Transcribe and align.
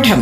പാഠം. 0.00 0.20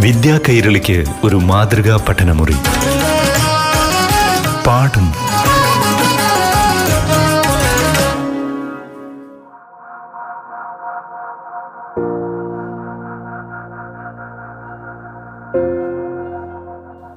വിദ്യാ 0.00 0.40
കൈരളിക്ക് 0.48 1.04
ഒരു 1.24 1.36
മാതൃകാ 1.36 2.06
പഠനമുറി. 2.08 2.56
പാഠം. 4.66 5.06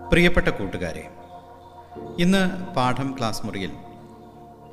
പ്രിയപ്പെട്ട 0.09 0.47
കൂട്ടുകാരെ 0.47 1.09
ഇന്ന് 2.19 2.73
പാഠം 2.75 3.15
ക്ലാസ് 3.17 3.45
മുറിയിൽ 3.45 3.71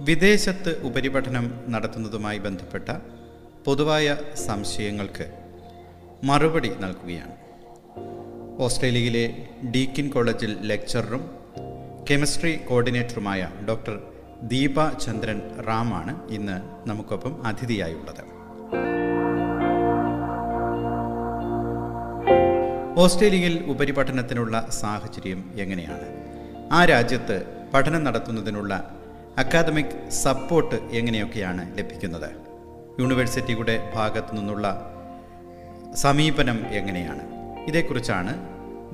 വിദേശത്ത് 0.00 0.80
ഉപരിപഠനം 0.82 1.50
നടത്തുന്നതുമായി 1.68 2.38
ബന്ധപ്പെട്ട 2.38 2.90
പൊതുവായ 3.64 4.16
സംശയങ്ങൾക്ക് 4.46 5.32
മറുപടി 6.24 6.68
നൽകുകയാണ്. 6.68 7.34
ഓസ്ട്രേലിയയിലെ 8.62 9.48
ഡീക്കിൻ 9.70 10.08
കോളേജിൽ 10.08 10.56
ലെക്ചററും 10.60 11.30
കെമിസ്ട്രി 12.10 12.56
കോർഡിനേറ്ററുമായ 12.56 13.48
ഡോക്ടർ 13.68 14.02
ദീപ 14.42 14.92
ചന്ദ്രൻ 14.92 15.42
റാമാണ് 15.66 16.30
ഇന്ന് 16.30 16.88
നമുക്കൊപ്പം 16.88 17.46
അതിഥിയായുള്ളത്. 17.46 18.24
ഓസ്ട്രേലിയയിൽ 22.98 23.64
ഉപരിപഠനത്തിനുള്ള 23.64 24.66
സാഹചര്യം 24.70 25.52
എങ്ങനെയാണ്? 25.54 26.08
ആ 26.72 26.84
രാജ്യത്ത് 26.84 27.46
പഠനം 27.74 28.04
നടത്തുന്നതിനുള്ള 28.04 28.96
അക്കാദമിക് 29.38 30.10
സപ്പോർട്ട് 30.10 30.74
എങ്ങനെയൊക്കെയാണ് 30.74 31.78
ലഭിക്കുന്നത്? 31.78 32.49
യൂണിവേഴ്സിറ്റിയുടെ 33.02 33.76
ഭാഗത്തു 33.94 34.32
നിന്നുള്ള 34.38 34.66
സമീപനം 36.04 36.58
എങ്ങനെയാണ്? 36.80 37.24
ഇതേക്കുറിച്ചാണ് 37.68 38.32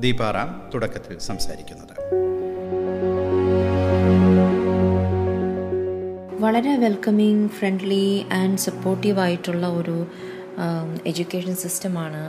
ദീപാറാം 0.02 0.48
തുടക്കത്തിൽ 0.74 1.14
സംസാരിക്കുന്നത്. 1.28 1.94
വളരെ 6.44 6.72
വെൽക്കമിങ് 6.76 7.44
ഫ്രണ്ട്ലി 7.58 8.06
ആൻഡ് 8.40 8.62
സപ്പോർട്ടീവ് 8.68 9.20
ആയിട്ടുള്ള 9.26 9.66
ഒരു 9.80 9.96
എഡ്യൂക്കേഷൻ 11.10 11.54
സിസ്റ്റമാണ് 11.62 12.20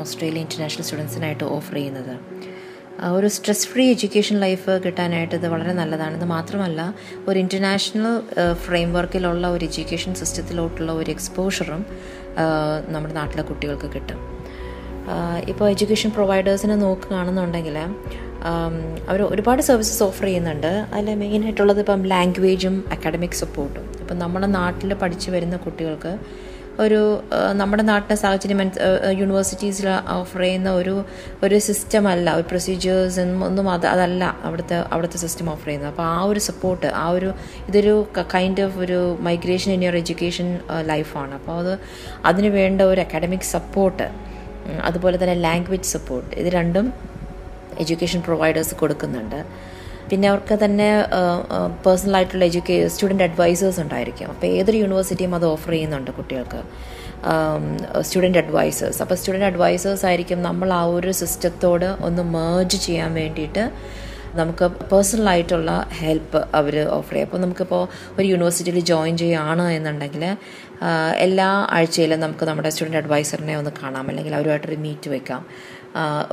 ഓസ്ട്രേലിയ 0.00 0.42
ഇന്റർനാഷണൽ 0.46 0.84
സ്റ്റുഡൻസിനായിട്ട് 0.84 1.44
ഓഫർ 1.56 1.74
ചെയ്യുന്നത്. 1.74 2.14
ഒരു 3.02 3.26
സ്ട്രെസ് 3.26 3.66
ഫ്രീ 3.68 3.90
എഡ്യൂക്കേഷൻ 3.90 4.40
ലൈഫ് 4.40 4.70
കിട്ടാനായിട്ട് 4.84 5.34
ഇത് 5.34 5.48
വളരെ 5.48 5.72
നല്ലതാണ്. 5.72 6.16
ഇത് 6.16 6.24
മാത്രമല്ല 6.24 6.94
ഒരു 7.28 7.38
ഇന്റർനാഷണൽ 7.38 8.22
ഫ്രെയിം 8.52 8.92
വർക്കിലുള്ള 8.92 9.46
ഒരു 9.48 9.64
എഡ്യൂക്കേഷൻ 9.64 10.14
സിസ്റ്റത്തിലോട്ടുള്ള 10.14 10.92
ഒരു 10.92 11.10
എക്സ്പോഷറും 11.10 11.86
നമ്മുടെ 12.88 13.14
നാട്ടിലെ 13.14 13.42
കുട്ടികൾക്ക് 13.42 13.90
കിട്ടും. 13.94 14.20
ഇപ്പോൾ 15.48 15.70
എഡ്യൂക്കേഷൻ 15.70 16.10
പ്രൊവൈഡേഴ്സിനെ 16.10 16.76
നോക്കുകയാണെന്നുണ്ടെങ്കിൽ 16.76 17.78
അവർ 19.08 19.22
ഒരുപാട് 19.22 19.62
സർവീസസ് 19.62 20.02
ഓഫർ 20.02 20.24
ചെയ്യുന്നുണ്ട്. 20.24 20.72
അതിൽ 20.94 21.14
മെയിനായിട്ടുള്ളത് 21.14 21.78
ഇപ്പം 21.78 22.02
ലാംഗ്വേജും 22.04 22.84
അക്കാഡമിക് 22.92 23.38
സപ്പോർട്ടും 23.42 23.84
ഇപ്പം 24.00 24.18
നമ്മുടെ 24.18 24.46
നാട്ടിൽ 24.46 24.94
പഠിച്ചു 24.94 25.30
വരുന്ന 25.30 25.56
കുട്ടികൾക്ക് 25.56 26.18
ഒരു 26.82 27.00
നമ്മുടെ 27.60 27.82
നാട്ടിലെ 27.82 28.16
സാഹചര്യം 28.22 28.60
യൂണിവേഴ്സിറ്റീസിൽ 29.20 29.86
ഓഫർ 29.88 30.40
ചെയ്യുന്ന 30.40 30.70
ഒരു 30.70 30.94
ഒരു 31.44 31.58
സിസ്റ്റം 31.58 32.08
അല്ല. 32.08 32.26
ഒരു 32.34 32.46
പ്രൊസീജിയേഴ്സ് 32.50 33.24
ഒന്നും 33.48 33.66
അത് 33.70 33.86
അതല്ല 33.86 34.24
അവിടുത്തെ 34.46 34.76
അവിടുത്തെ 34.94 35.18
സിസ്റ്റം 35.24 35.50
ഓഫർ 35.50 35.66
ചെയ്യുന്നത്. 35.66 35.90
അപ്പോൾ 35.92 36.02
ആ 36.02 36.22
ഒരു 36.30 36.38
സപ്പോർട്ട് 36.38 36.86
ആ 36.86 37.08
ഒരു 37.08 37.34
ഇതൊരു 37.68 37.94
കൈൻഡ് 38.34 38.62
ഓഫ് 38.62 38.78
ഒരു 38.78 39.18
മൈഗ്രേഷൻ 39.20 39.72
ഇൻ 39.72 39.84
യുവർ 39.84 39.96
എഡ്യൂക്കേഷൻ 39.96 40.48
ലൈഫാണ് 40.90 41.34
അപ്പോൾ 41.34 41.58
അത് 41.58 41.78
അതിന് 42.24 42.46
വേണ്ട 42.58 42.80
ഒരു 42.82 43.00
അക്കാഡമിക് 43.00 43.48
സപ്പോർട്ട് 43.56 44.08
അതുപോലെ 44.82 45.16
തന്നെ 45.22 45.34
ലാംഗ്വേജ് 45.34 45.88
സപ്പോർട്ട് 45.96 46.36
ഇത് 46.40 46.46
രണ്ടും 46.52 46.92
എഡ്യൂക്കേഷൻ 47.80 48.20
പ്രൊവൈഡേഴ്സ് 48.20 48.74
കൊടുക്കുന്നുണ്ട്. 48.74 49.40
പിന്നെ 50.14 50.28
അവർക്ക് 50.32 50.56
തന്നെ 50.64 50.88
പേഴ്സണൽ 51.84 52.16
ആയിട്ടുള്ള 52.16 52.44
എഡ്യൂക്കേ 52.50 52.74
സ്റ്റുഡന്റ് 52.94 53.24
അഡ്വൈസേഴ്സ് 53.26 53.80
ഉണ്ടായിരിക്കും. 53.84 54.28
അപ്പോൾ 54.32 54.48
ഏതൊരു 54.58 54.78
യൂണിവേഴ്സിറ്റിയും 54.82 55.32
അത് 55.38 55.46
ഓഫർ 55.54 55.72
ചെയ്യുന്നുണ്ട് 55.74 56.10
കുട്ടികൾക്ക്. 56.18 56.60
സ്റ്റുഡന്റ് 58.06 58.40
അഡ്വൈസേഴ്സ് 58.42 59.00
അപ്പോൾ 59.02 59.16
സ്റ്റുഡന്റ് 59.20 59.48
അഡ്വൈസേഴ്സ് 59.50 60.04
ആയിരിക്കും 60.08 60.38
നമ്മൾ 60.48 60.70
ആ 60.78 60.80
ഒരു 60.96 61.12
സിസ്റ്റത്തോട് 61.20 61.88
ഒന്ന് 62.08 62.24
മേർജ് 62.36 62.80
ചെയ്യാൻ 62.86 63.10
വേണ്ടിയിട്ട് 63.20 63.64
നമുക്ക് 64.40 64.66
പേഴ്സണലായിട്ടുള്ള 64.90 65.70
ഹെൽപ്പ് 65.98 66.40
അവർ 66.58 66.74
ഓഫർ 66.98 67.14
ചെയ്യും. 67.14 67.26
അപ്പോൾ 67.28 67.40
നമുക്കിപ്പോൾ 67.44 67.82
ഒരു 68.18 68.26
യൂണിവേഴ്സിറ്റിയിൽ 68.32 68.78
ജോയിൻ 68.92 69.14
ചെയ്യുകയാണ് 69.22 69.66
എന്നുണ്ടെങ്കിൽ 69.76 70.24
എല്ലാ 71.26 71.50
ആഴ്ചയിലും 71.76 72.18
നമുക്ക് 72.24 72.44
നമ്മുടെ 72.48 72.70
സ്റ്റുഡന്റ് 72.74 73.00
അഡ്വൈസറിനെ 73.02 73.54
ഒന്ന് 73.60 73.72
കാണാം. 73.82 74.06
അല്ലെങ്കിൽ 74.12 74.34
അവരുമായിട്ടൊരു 74.38 74.78
മീറ്റ് 74.86 75.10
വെക്കാം. 75.14 75.42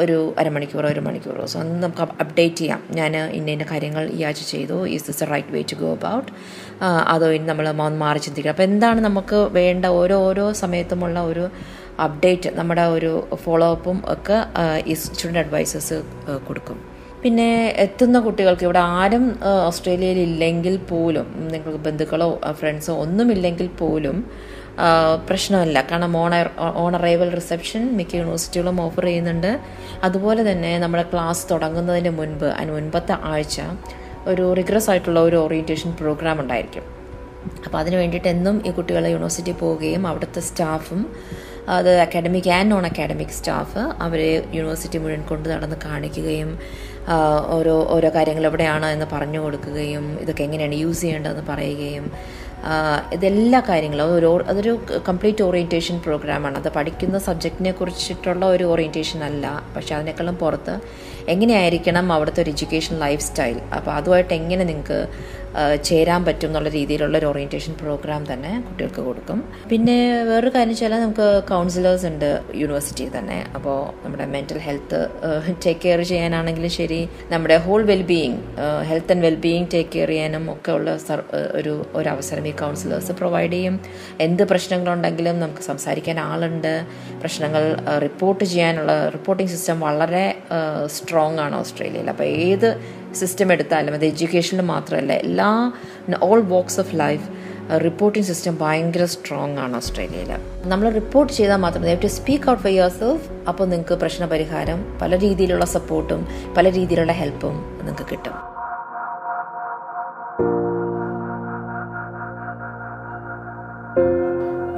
ഒരു 0.03 0.17
അരമണിക്കൂറോ 0.41 0.87
ഒരു 0.93 1.01
മണിക്കൂറോ. 1.07 1.43
സോ 1.51 1.57
ഒന്ന് 1.63 1.75
നമുക്ക് 1.83 2.03
അപ്ഡേറ്റ് 2.23 2.59
ചെയ്യാം. 2.61 2.81
ഞാൻ 2.99 3.11
ഇന്ന 3.37 3.49
ഇന്ന 3.55 3.65
കാര്യങ്ങൾ 3.71 4.03
ഈ 4.17 4.19
ആഴ്ച 4.29 4.43
ചെയ്തു. 4.53 4.77
Is 4.95 5.05
this 5.09 5.23
a 5.25 5.27
right 5.33 5.53
way 5.55 5.61
to 5.71 5.77
go 5.83 5.89
about 5.97 6.29
അതോ 7.13 7.27
ഇനി 7.37 7.47
നമ്മൾ 7.51 7.67
മാറി 8.03 8.21
ചിന്തിക്കുക 8.27 8.53
അപ്പോൾ 8.53 8.67
എന്താണ് 8.69 9.01
നമുക്ക് 9.07 9.39
വേണ്ട 9.59 9.85
ഓരോ 10.01 10.17
ഓരോ 10.29 10.45
സമയത്തുമുള്ള 10.63 11.19
ഒരു 11.31 11.45
അപ്ഡേറ്റ് 12.05 12.49
നമ്മുടെ 12.59 12.85
ഒരു 12.95 13.11
ഫോളോ 13.43 13.67
അപ്പും 13.75 13.97
ഒക്കെ 14.13 14.37
ഈ 14.91 14.95
സ്റ്റുഡന്റ് 15.03 15.41
അഡ്വൈസേഴ്സ് 15.43 15.97
കൊടുക്കും. 16.47 16.77
പിന്നെ 17.23 17.49
എത്തുന്ന 17.83 18.17
കുട്ടികൾക്ക് 18.19 18.65
ഇവിടെ 18.67 18.81
ആരും 18.99 19.25
ഓസ്ട്രേലിയയിൽ 19.67 20.19
ഇല്ലെങ്കിൽ 20.29 20.75
പോലും 20.91 21.27
നിങ്ങൾക്ക് 21.51 21.81
ബന്ധുക്കളോ 21.87 22.27
ഫ്രണ്ട്സോ 22.59 22.93
ഒന്നുമില്ലെങ്കിൽ 23.03 23.67
പോലും 23.81 24.17
പ്രശ്നമില്ല. 25.27 25.77
കാരണം 25.91 26.13
ഓൺ 26.21 26.33
ഓൺ 26.83 26.91
അറൈവൽ 26.99 27.29
റിസപ്ഷൻ 27.39 27.83
മിക്ക 27.99 28.15
യൂണിവേഴ്സിറ്റികളും 28.19 28.77
ഓഫർ 28.85 29.05
ചെയ്യുന്നുണ്ട്. 29.09 29.51
അതുപോലെ 30.07 30.43
തന്നെ 30.51 30.71
നമ്മുടെ 30.83 31.05
ക്ലാസ് 31.11 31.43
തുടങ്ങുന്നതിന് 31.51 32.13
മുൻപ് 32.19 32.47
അതിന് 32.57 32.73
മുൻപത്തെ 32.77 33.15
ആഴ്ച 33.31 33.59
ഒരു 34.31 34.43
റിഗ്രസ് 34.59 34.89
ആയിട്ടുള്ള 34.93 35.19
ഒരു 35.27 35.37
ഓറിയന്റേഷൻ 35.43 35.91
പ്രോഗ്രാം 36.01 36.39
ഉണ്ടായിരിക്കും. 36.43 36.85
അപ്പോൾ 37.65 37.77
അതിന് 37.81 37.97
വേണ്ടിയിട്ട് 38.01 38.29
എന്നും 38.35 38.55
ഈ 38.67 38.71
കുട്ടികൾ 38.79 39.03
യൂണിവേഴ്സിറ്റി 39.13 39.53
പോവുകയും 39.61 40.03
അവിടുത്തെ 40.09 40.41
സ്റ്റാഫും 40.49 41.01
അത് 41.77 41.89
academic 42.03 42.49
and 42.57 42.71
non 42.71 42.85
academic 42.89 43.35
staff 43.37 43.81
അവരെ 44.05 44.29
യൂണിവേഴ്സിറ്റി 44.57 44.97
മുഴുവൻ 45.03 45.21
കൊണ്ട് 45.31 45.47
നടന്ന് 45.53 45.77
കാണിക്കുകയും 45.85 46.49
ഓരോ 47.57 47.75
ഓരോ 47.95 48.09
കാര്യങ്ങൾ 48.15 48.45
എവിടെയാണ് 48.49 48.87
എന്ന് 48.95 49.07
പറഞ്ഞു 49.13 49.39
കൊടുക്കുകയും 49.43 50.05
ഇതൊക്കെ 50.23 50.43
എങ്ങനെയാണ് 50.47 50.77
യൂസ് 50.83 51.01
ചെയ്യേണ്ടതെന്ന് 51.03 51.45
പറയുകയും 51.51 52.05
ഇതെല്ലാ 53.13 53.59
കാര്യങ്ങളും 53.69 54.13
ഒരു 54.15 54.43
അതൊരു 54.47 54.73
കംപ്ലീറ്റ് 55.07 55.43
ഓറിയന്റേഷൻ 55.43 55.99
പ്രോഗ്രാമാണ് 55.99 56.57
അത് 56.57 56.69
പഠിക്കുന്ന 56.69 57.17
സബ്ജക്റ്റിനെ 57.19 57.71
കുറിച്ചിട്ടുള്ള 57.71 58.45
ഒരു 58.45 58.63
ഓറിയന്റേഷൻ 58.63 59.23
അല്ല. 59.23 59.45
പക്ഷേ 59.75 59.95
അതിനേക്കാളും 59.95 60.35
പുറത്ത് 60.35 60.75
എങ്ങനെയായിരിക്കണം 61.27 62.11
അവിടുത്തെ 62.11 62.41
ഒരു 62.41 62.49
എഡ്യൂക്കേഷൻ 62.49 62.95
ലൈഫ് 62.99 63.21
സ്റ്റൈൽ 63.21 63.59
അപ്പോൾ 63.77 63.91
അതുമായിട്ട് 63.91 64.33
എങ്ങനെ 64.33 64.63
നിങ്ങൾക്ക് 64.63 64.99
ചേരാൻ 65.87 66.21
പറ്റും 66.25 66.49
എന്നുള്ള 66.49 66.69
രീതിയിലുള്ള 66.75 67.15
ഒരു 67.21 67.27
ഓറിയന്റേഷൻ 67.31 67.73
പ്രോഗ്രാം 67.81 68.21
തന്നെ 68.33 68.51
കുട്ടികൾക്ക് 68.67 69.01
കൊടുക്കും. 69.07 69.39
പിന്നെ 69.71 69.97
വേറൊരു 70.29 70.51
കാര്യം 70.55 70.73
വെച്ചാൽ 70.73 70.93
നമുക്ക് 71.03 71.27
കൗൺസിലേഴ്സ് 71.49 72.05
ഉണ്ട് 72.11 72.29
യൂണിവേഴ്സിറ്റിയിൽ 72.61 73.11
തന്നെ. 73.17 73.39
അപ്പോൾ 73.57 73.77
നമ്മുടെ 74.03 74.25
മെന്റൽ 74.35 74.59
ഹെൽത്ത് 74.67 74.99
ടേക്ക് 75.65 75.81
കെയർ 75.85 76.01
ചെയ്യാനാണെങ്കിലും 76.11 76.73
ശരി 76.79 77.01
നമ്മുടെ 77.33 77.57
whole 77.65 77.83
wellbeing 77.91 78.37
health 78.91 79.13
and 79.15 79.25
wellbeing 79.27 79.67
take 79.73 79.91
care 79.95 80.11
ചെയ്യാനും 80.15 80.45
ഒക്കെ 80.55 80.71
ഉള്ള 80.77 80.97
ഒരു 81.59 81.73
ഒരു 81.99 82.09
അവസരം 82.15 82.47
ഈ 82.51 82.53
കൗൺസിലേഴ്സ് 82.63 83.11
പ്രൊവൈഡ് 83.21 83.53
ചെയ്യും. 83.55 83.75
എന്ത് 84.27 84.43
പ്രശ്നങ്ങളുണ്ടെങ്കിലും 84.53 85.35
നമുക്ക് 85.43 85.63
സംസാരിക്കാൻ 85.71 86.17
ആളുണ്ട്. 86.29 86.73
പ്രശ്നങ്ങൾ 87.21 87.63
റിപ്പോർട്ട് 88.05 88.43
ചെയ്യാനുള്ള 88.53 88.93
റിപ്പോർട്ടിംഗ് 89.17 89.51
സിസ്റ്റം 89.53 89.79
വളരെ 89.87 90.25
സ്ട്രോങ് 90.97 91.39
ആണ് 91.45 91.55
ഓസ്ട്രേലിയയിൽ. 91.61 92.09
അപ്പോൾ 92.13 92.27
ഏത് 92.47 92.69
സിസ്റ്റം 93.13 93.51
എടുത്താലും 93.51 93.93
അത് 93.93 94.05
എഡ്യൂക്കേഷനിൽ 94.05 94.61
മാത്രമല്ല 94.61 95.13
എല്ലാ 95.13 95.71
all 96.21 96.39
walks 96.39 96.79
of 96.79 96.95
life 96.95 97.51
reporting 97.83 98.27
system 98.27 98.57
ഭയങ്കര 98.61 99.05
സ്ട്രോങ് 99.05 99.57
ആണ് 99.57 99.75
ഓസ്ട്രേലിയയിൽ 99.75 100.31
നമ്മൾ 100.69 100.89
റിപ്പോർട്ട് 100.89 101.33
ചെയ്താൽ 101.33 101.55
മാത്രം 101.55 101.99
to 101.99 102.07
speak 102.07 102.49
out 102.51 102.63
for 102.63 102.71
yourself 102.89 103.29
അപ്പോൾ 103.47 103.65
നിങ്ങൾക്ക് 103.65 103.93
പ്രശ്നപരിഹാരം 103.93 104.97
പല 105.01 105.19
രീതിയിലുള്ള 105.19 105.65
സപ്പോർട്ടും 105.65 106.27
പല 106.57 106.71
രീതിയിലുള്ള 106.71 107.11
ഹെൽപ്പും 107.11 107.57
നിങ്ങൾക്ക് 107.83 108.07
കിട്ടും. 108.11 108.37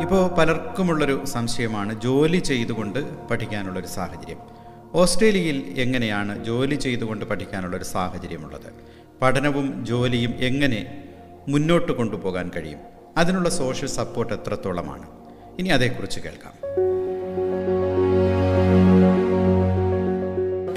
ഇപ്പോൾ 0.04 0.36
പലർക്കുമുള്ളൊരു 0.38 1.26
സംശയമാണ് 1.26 2.02
ജോലി 2.02 2.38
ചെയ്തുകൊണ്ട് 2.38 3.00
പഠിക്കാനുള്ളൊരു 3.30 3.88
സാഹചര്യം. 3.88 4.53
ഓസ്ട്രേലിയയിൽ 4.96 5.74
എങ്ങനെയാണ് 5.78 6.46
ജോലി 6.46 6.76
ചെയ്തുകൊണ്ട് 6.76 7.26
പഠിക്കാനുള്ളൊരു 7.26 7.84
സാഹചര്യമുള്ളത്? 7.84 8.70
പഠനവും 9.22 9.86
ജോലിയും 9.86 10.34
എങ്ങനെ 10.40 11.04
മുന്നോട്ട് 11.48 11.92
കൊണ്ടുപോകാൻ 11.92 12.52
കഴിയും? 12.56 12.80
അതിനുള്ള 13.18 13.50
സോഷ്യൽ 13.50 13.88
സപ്പോർട്ട് 13.88 14.34
എത്രത്തോളമാണ്? 14.34 15.08
ഇനി 15.60 15.70
അതേക്കുറിച്ച് 15.70 16.20
കേൾക്കാം. 16.20 16.54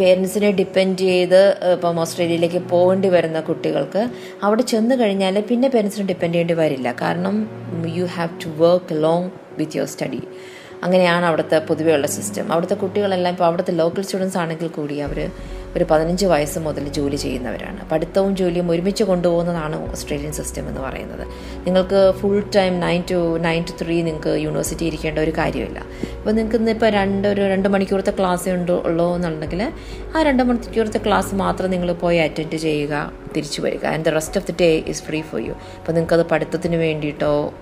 പേരൻസിനെ 0.01 0.51
ഡിപ്പെൻഡ് 0.51 0.99
ചെയ്ത് 0.99 1.59
ഇപ്പം 1.73 2.01
ഓസ്ട്രേലിയയിലേക്ക് 2.01 2.57
പോകേണ്ടി 2.57 3.09
വരുന്ന 3.09 3.41
കുട്ടികൾക്ക് 3.41 4.11
അവിടെ 4.43 4.63
ചെന്ന് 4.63 4.95
കഴിഞ്ഞാൽ 4.95 5.41
പിന്നെ 5.41 5.69
പേരൻസിനെ 5.69 6.07
ഡിപ്പെൻഡ് 6.07 6.35
ചെയ്യേണ്ടി 6.35 6.55
വരില്ല. 6.55 6.95
കാരണം 7.01 7.49
you 7.95 8.05
have 8.05 8.41
to 8.45 8.49
work 8.49 9.03
long 9.03 9.31
with 9.59 9.77
your 9.77 9.87
study 9.87 10.23
അങ്ങനെയാണ് 10.82 11.26
അവിടുത്തെ 11.26 11.58
പൊതുവെയുള്ള 11.58 12.06
സിസ്റ്റം 12.06 12.52
അവിടുത്തെ 12.52 12.75
കുട്ടികളെല്ലാം 12.75 13.32
ഇപ്പോൾ 13.32 13.44
അവിടുത്തെ 13.44 13.73
ലോക്കൽ 13.73 14.02
സ്റ്റുഡൻസ് 14.02 14.38
ആണെങ്കിൽ 14.38 14.69
കൂടി 14.69 14.99
അവർ 14.99 15.31
ഒരു 15.76 15.84
പതിനഞ്ച് 15.84 16.26
വയസ്സ് 16.26 16.58
മുതൽ 16.58 16.88
ജോലി 16.88 17.17
ചെയ്യുന്നവരാണ്. 17.17 17.88
പഠിത്തവും 17.93 18.37
ജോലിയും 18.37 18.70
ഒരുമിച്ച് 18.70 19.05
കൊണ്ടുപോകുന്നതാണ് 19.05 19.90
ഓസ്ട്രേലിയൻ 19.90 20.32
സിസ്റ്റം 20.32 20.69
എന്ന് 20.69 20.81
പറയുന്നത്. 20.81 21.26
നിങ്ങൾക്ക് 21.67 22.14
full 22.20 22.40
time 22.56 22.81
nine 22.81 23.02
to 23.11 23.38
nine 23.38 23.62
to 23.62 23.84
three 23.84 24.02
നിങ്ങൾക്ക് 24.02 24.28
യൂണിവേഴ്സിറ്റി 24.28 24.84
ഇരിക്കേണ്ട 24.84 25.19
ഒരു 25.19 25.31
കാര്യമില്ല. 25.31 25.78
ഇപ്പോൾ 26.19 26.31
നിങ്ങൾക്ക് 26.31 26.56
ഇന്നിപ്പോൾ 26.56 26.90
രണ്ട് 26.90 27.29
ഒരു 27.29 27.40
രണ്ട് 27.40 27.69
മണിക്കൂറത്തെ 27.69 28.11
ക്ലാസ് 28.11 28.49
ഉണ്ടോ 28.49 28.82
ഉള്ളൂ 28.87 29.14
എന്നുണ്ടെങ്കിൽ 29.17 29.72
ആ 30.17 30.22
രണ്ട് 30.22 30.43
മണിക്കൂറത്തെ 30.43 30.99
ക്ലാസ് 31.06 31.34
മാത്രം 31.34 31.70
നിങ്ങൾ 31.70 31.93
പോയി 31.93 32.17
അറ്റൻഡ് 32.17 32.56
ചെയ്യുക. 32.56 33.12
തിരിച്ചു 33.37 33.62
വരിക. 33.62 33.87
And 33.87 34.05
the 34.05 34.09
rest 34.09 34.41
of 34.41 34.47
the 34.47 34.55
day 34.61 34.85
is 34.87 35.03
free 35.03 35.21
for 35.21 35.41
you 35.41 35.53
അപ്പോൾ 35.53 35.93
നിങ്ങൾക്കത് 35.93 36.27
പഠിത്തത്തിന് 36.27 36.77
വേണ്ടിയിട്ടോ 36.77 37.55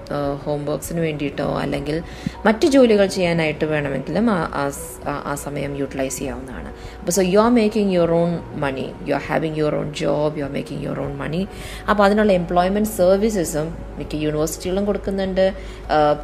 ഹോം 0.44 0.66
വർക്ക്സിന് 0.66 1.00
വേണ്ടിയിട്ടോ 1.00 1.58
അല്ലെങ്കിൽ 1.58 2.02
മറ്റ് 2.46 2.66
ജോലികൾ 2.66 3.06
ചെയ്യാനായിട്ട് 3.06 3.64
വേണമെങ്കിലും 3.64 4.30
ആ- 4.30 5.34
സമയം 5.34 5.76
യൂട്ടിലൈസ് 5.76 6.18
ചെയ്യാവുന്നതാണ്. 6.18 6.68
അപ്പോൾ 6.98 7.12
so 7.12 7.22
you 7.22 7.38
are 7.38 7.54
making 7.54 7.94
your 7.94 8.10
own 8.12 8.60
money 8.60 8.92
you 9.06 9.14
are 9.14 9.20
having 9.20 9.56
your 9.56 9.74
own 9.74 9.94
job 9.94 10.38
you 10.38 10.44
are 10.44 10.52
making 10.52 10.84
your 10.84 11.00
own 11.00 11.16
money 11.16 11.48
അപ്പോൾ 11.90 12.04
അതിനുള്ള 12.04 12.32
എംപ്ലോയ്മെന്റ് 12.32 12.88
സർവീസസും 12.88 13.78
മിക്ക 13.98 14.14
യൂണിവേഴ്സിറ്റികളും 14.14 14.84
കൊടുക്കുന്നുണ്ട്. 14.84 15.52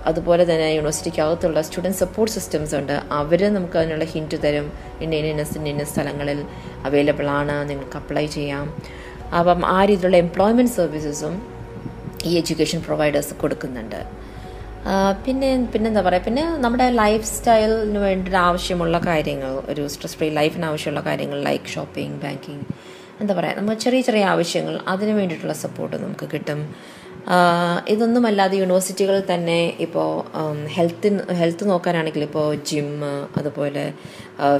അതുപോലെ 0.06 0.42
തന്നെ 0.44 0.66
യൂണിവേഴ്സിറ്റിക്ക് 0.66 1.22
അകത്തുള്ള 1.22 1.62
സ്റ്റുഡന്റ് 1.62 1.96
സപ്പോർട്ട് 1.96 2.34
സിസ്റ്റംസ് 2.34 2.74
ഉണ്ട്. 2.74 3.00
അവർ 3.10 3.54
നമുക്ക് 3.54 3.78
അതിനുള്ള 3.78 4.04
ഹിന്റ് 4.04 4.42
തരും. 4.44 4.72
ഇന്ന 5.00 5.14
ഇന്ന 5.14 5.68
ഇന്ന 5.68 5.84
സ്ഥലങ്ങളിൽ 5.84 6.44
അവൈലബിൾ 6.84 7.28
ആണ്. 7.28 7.70
നിങ്ങൾക്ക് 7.70 7.96
അപ്ലൈ 7.96 8.26
ചെയ്യാം. 8.26 8.82
അപ്പം 9.38 9.60
ആ 9.76 9.78
രീതിയിലുള്ള 9.90 10.18
എംപ്ലോയ്മെന്റ് 10.24 10.74
സർവീസസും 10.78 11.34
ഈ 12.28 12.32
എഡ്യൂക്കേഷൻ 12.40 12.80
പ്രൊവൈഡേഴ്സ് 12.86 13.34
കൊടുക്കുന്നുണ്ട്. 13.42 14.00
പിന്നെ 15.24 15.48
പിന്നെന്താ 15.72 16.02
പറയുക 16.06 16.24
പിന്നെ 16.26 16.44
നമ്മുടെ 16.64 16.86
ലൈഫ് 17.02 17.26
സ്റ്റൈലിന് 17.32 18.00
വേണ്ടി 18.06 18.30
ആവശ്യമുള്ള 18.48 18.98
കാര്യങ്ങൾ 19.08 19.52
ഒരു 19.72 19.82
സ്ട്രെസ് 19.94 20.16
ഫ്രീ 20.20 20.28
ലൈഫിന് 20.38 20.66
ആവശ്യമുള്ള 20.70 21.02
കാര്യങ്ങൾ 21.08 21.38
ലൈക്ക് 21.48 21.72
ഷോപ്പിംഗ് 21.74 22.18
ബാങ്കിങ് 22.22 22.64
എന്താ 23.20 23.32
പറയുക 23.38 23.58
നമ്മൾ 23.58 23.74
ചെറിയ 23.84 24.00
ചെറിയ 24.08 24.24
ആവശ്യങ്ങൾ 24.34 24.74
അതിന് 24.92 25.14
വേണ്ടിയിട്ടുള്ള 25.18 25.56
സപ്പോർട്ട് 25.64 25.96
നമുക്ക് 26.04 26.26
കിട്ടും. 26.34 26.60
ഇതൊന്നുമല്ലാതെ 27.92 28.56
യൂണിവേഴ്സിറ്റികളിൽ 28.60 29.24
തന്നെ 29.32 29.58
ഇപ്പോൾ 29.86 30.08
ഹെൽത്തിന് 30.76 31.34
ഹെൽത്ത് 31.40 31.64
നോക്കാനാണെങ്കിൽ 31.70 32.22
ഇപ്പോൾ 32.28 32.46
ജിം 32.70 32.88
അതുപോലെ 33.40 33.84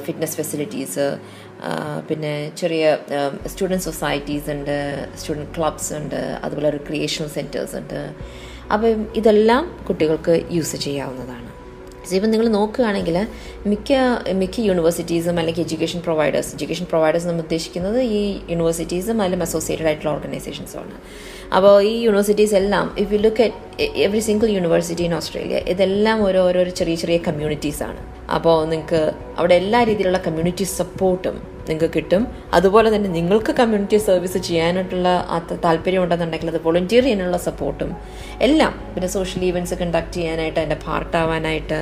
ഫിറ്റ്നസ് 0.07 0.37
ഫെസിലിറ്റീസ് 0.41 1.07
പിന്നെ 2.09 2.33
ചെറിയ 2.61 2.85
സ്റ്റുഡന്റ് 3.53 3.85
സൊസൈറ്റീസ് 3.89 4.51
ഉണ്ട് 4.57 4.77
സ്റ്റുഡന്റ് 5.21 5.53
ക്ലബ്സ് 5.57 5.93
ഉണ്ട് 6.01 6.21
അതുപോലെ 6.45 6.71
റിക്രിയേഷണൽ 6.79 7.29
സെന്റേഴ്സ് 7.37 7.77
ഉണ്ട്. 7.81 8.01
അപ്പം 8.75 9.07
ഇതെല്ലാം 9.21 9.63
കുട്ടികൾക്ക് 9.89 10.35
യൂസ് 10.57 10.77
ചെയ്യാവുന്നതാണ്. 10.87 11.47
ഇപ്പം 12.17 12.31
നിങ്ങൾ 12.31 12.49
നോക്കുകയാണെങ്കിൽ 12.49 13.17
മിക്ക 13.71 13.91
മിക്ക 14.41 14.61
യൂണിവേഴ്സിറ്റീസും 14.61 15.39
അല്ലെങ്കിൽ 15.41 15.63
എഡ്യൂക്കേഷൻ 15.65 16.01
പ്രൊവൈഡേഴ്സ് 16.07 16.51
എഡ്യൂക്കേഷൻ 16.55 16.85
പ്രൊവൈഡേഴ്സ് 16.85 17.27
നമ്മൾ 17.27 17.41
ഉദ്ദേശിക്കുന്നത് 17.41 18.01
ഈ 18.03 18.23
യൂണിവേഴ്സിറ്റീസും 18.53 19.23
അല്ലെങ്കിൽ 19.23 19.47
അസോസിയേറ്റഡ് 19.49 19.87
ആയിട്ടുള്ള 19.87 20.11
ഓർഗനൈസേഷൻസുമാണ് 20.15 20.97
അപ്പോൾ 21.57 21.83
ഈ 21.83 21.93
യൂണിവേഴ്സിറ്റീസ് 22.07 22.55
എല്ലാം 22.55 22.95
if 22.99 23.13
you 23.15 23.19
look 23.19 23.43
at 23.43 23.87
every 24.07 24.19
single 24.19 24.49
university 24.49 25.03
in 25.03 25.15
Australia 25.15 25.59
ഇതെല്ലാം 25.75 26.23
ഓരോ 26.23 26.43
ഓരോരോ 26.43 26.71
ചെറിയ 26.71 26.95
ചെറിയ 26.95 27.19
കമ്മ്യൂണിറ്റീസാണ് 27.29 28.01
അപ്പോൾ 28.35 28.69
നിങ്ങൾക്ക് 28.69 29.13
അവിടെ 29.37 29.55
എല്ലാ 29.55 29.85
രീതിയിലുള്ള 29.85 30.19
കമ്മ്യൂണിറ്റി 30.19 30.65
സപ്പോർട്ടും 30.65 31.50
നിങ്ങൾക്ക് 31.69 31.91
കിട്ടും. 31.97 32.23
അതുപോലെ 32.57 32.89
തന്നെ 32.95 33.11
നിങ്ങൾക്ക് 33.19 33.53
കമ്മ്യൂണിറ്റി 33.61 33.99
സർവീസ് 34.09 34.39
ചെയ്യാനായിട്ടുള്ള 34.49 35.09
താല്പര്യം 35.67 36.03
ഉണ്ടെന്നുണ്ടെങ്കിൽ 36.05 36.51
അത് 36.53 36.61
വോളണ്ടിയർ 36.67 37.05
ചെയ്യാനുള്ള 37.09 37.41
സപ്പോർട്ടും 37.49 37.93
എല്ലാം 38.49 38.75
പിന്നെ 38.95 39.11
സോഷ്യൽ 39.19 39.45
ഈവന്റ്സ് 39.51 39.79
കണ്ടക്ട് 39.83 40.15
ചെയ്യാനായിട്ട് 40.19 40.59
അതിന്റെ 40.61 40.81
പാർട്ടാവാനായിട്ട് 40.89 41.81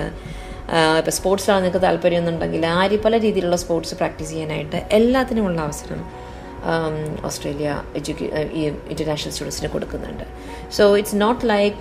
ഇപ്പോൾ 1.01 1.15
സ്പോർട്സിലാണ് 1.19 1.61
നിങ്ങൾക്ക് 1.65 1.83
താല്പര്യം 1.85 2.23
എന്നുണ്ടെങ്കിൽ 2.23 2.65
ആ 2.73 2.81
പല 3.05 3.15
രീതിയിലുള്ള 3.27 3.57
സ്പോർട്സ് 3.63 3.95
പ്രാക്ടീസ് 4.01 4.33
ചെയ്യാനായിട്ട് 4.33 4.79
എല്ലാത്തിനുമുള്ള 4.99 5.61
അവസരം. 5.69 6.01
ഓസ്ട്രേലിയ 7.29 7.69
എഡ്യൂക്കേ 7.99 8.27
ഈ 8.59 8.63
ഇന്റർനാഷണൽ 8.93 9.33
സ്റ്റുഡൻസിന് 9.35 9.69
കൊടുക്കുന്നുണ്ട്. 9.75 10.25
So 10.77 10.85
it's 11.01 11.19
not 11.25 11.43
like 11.53 11.81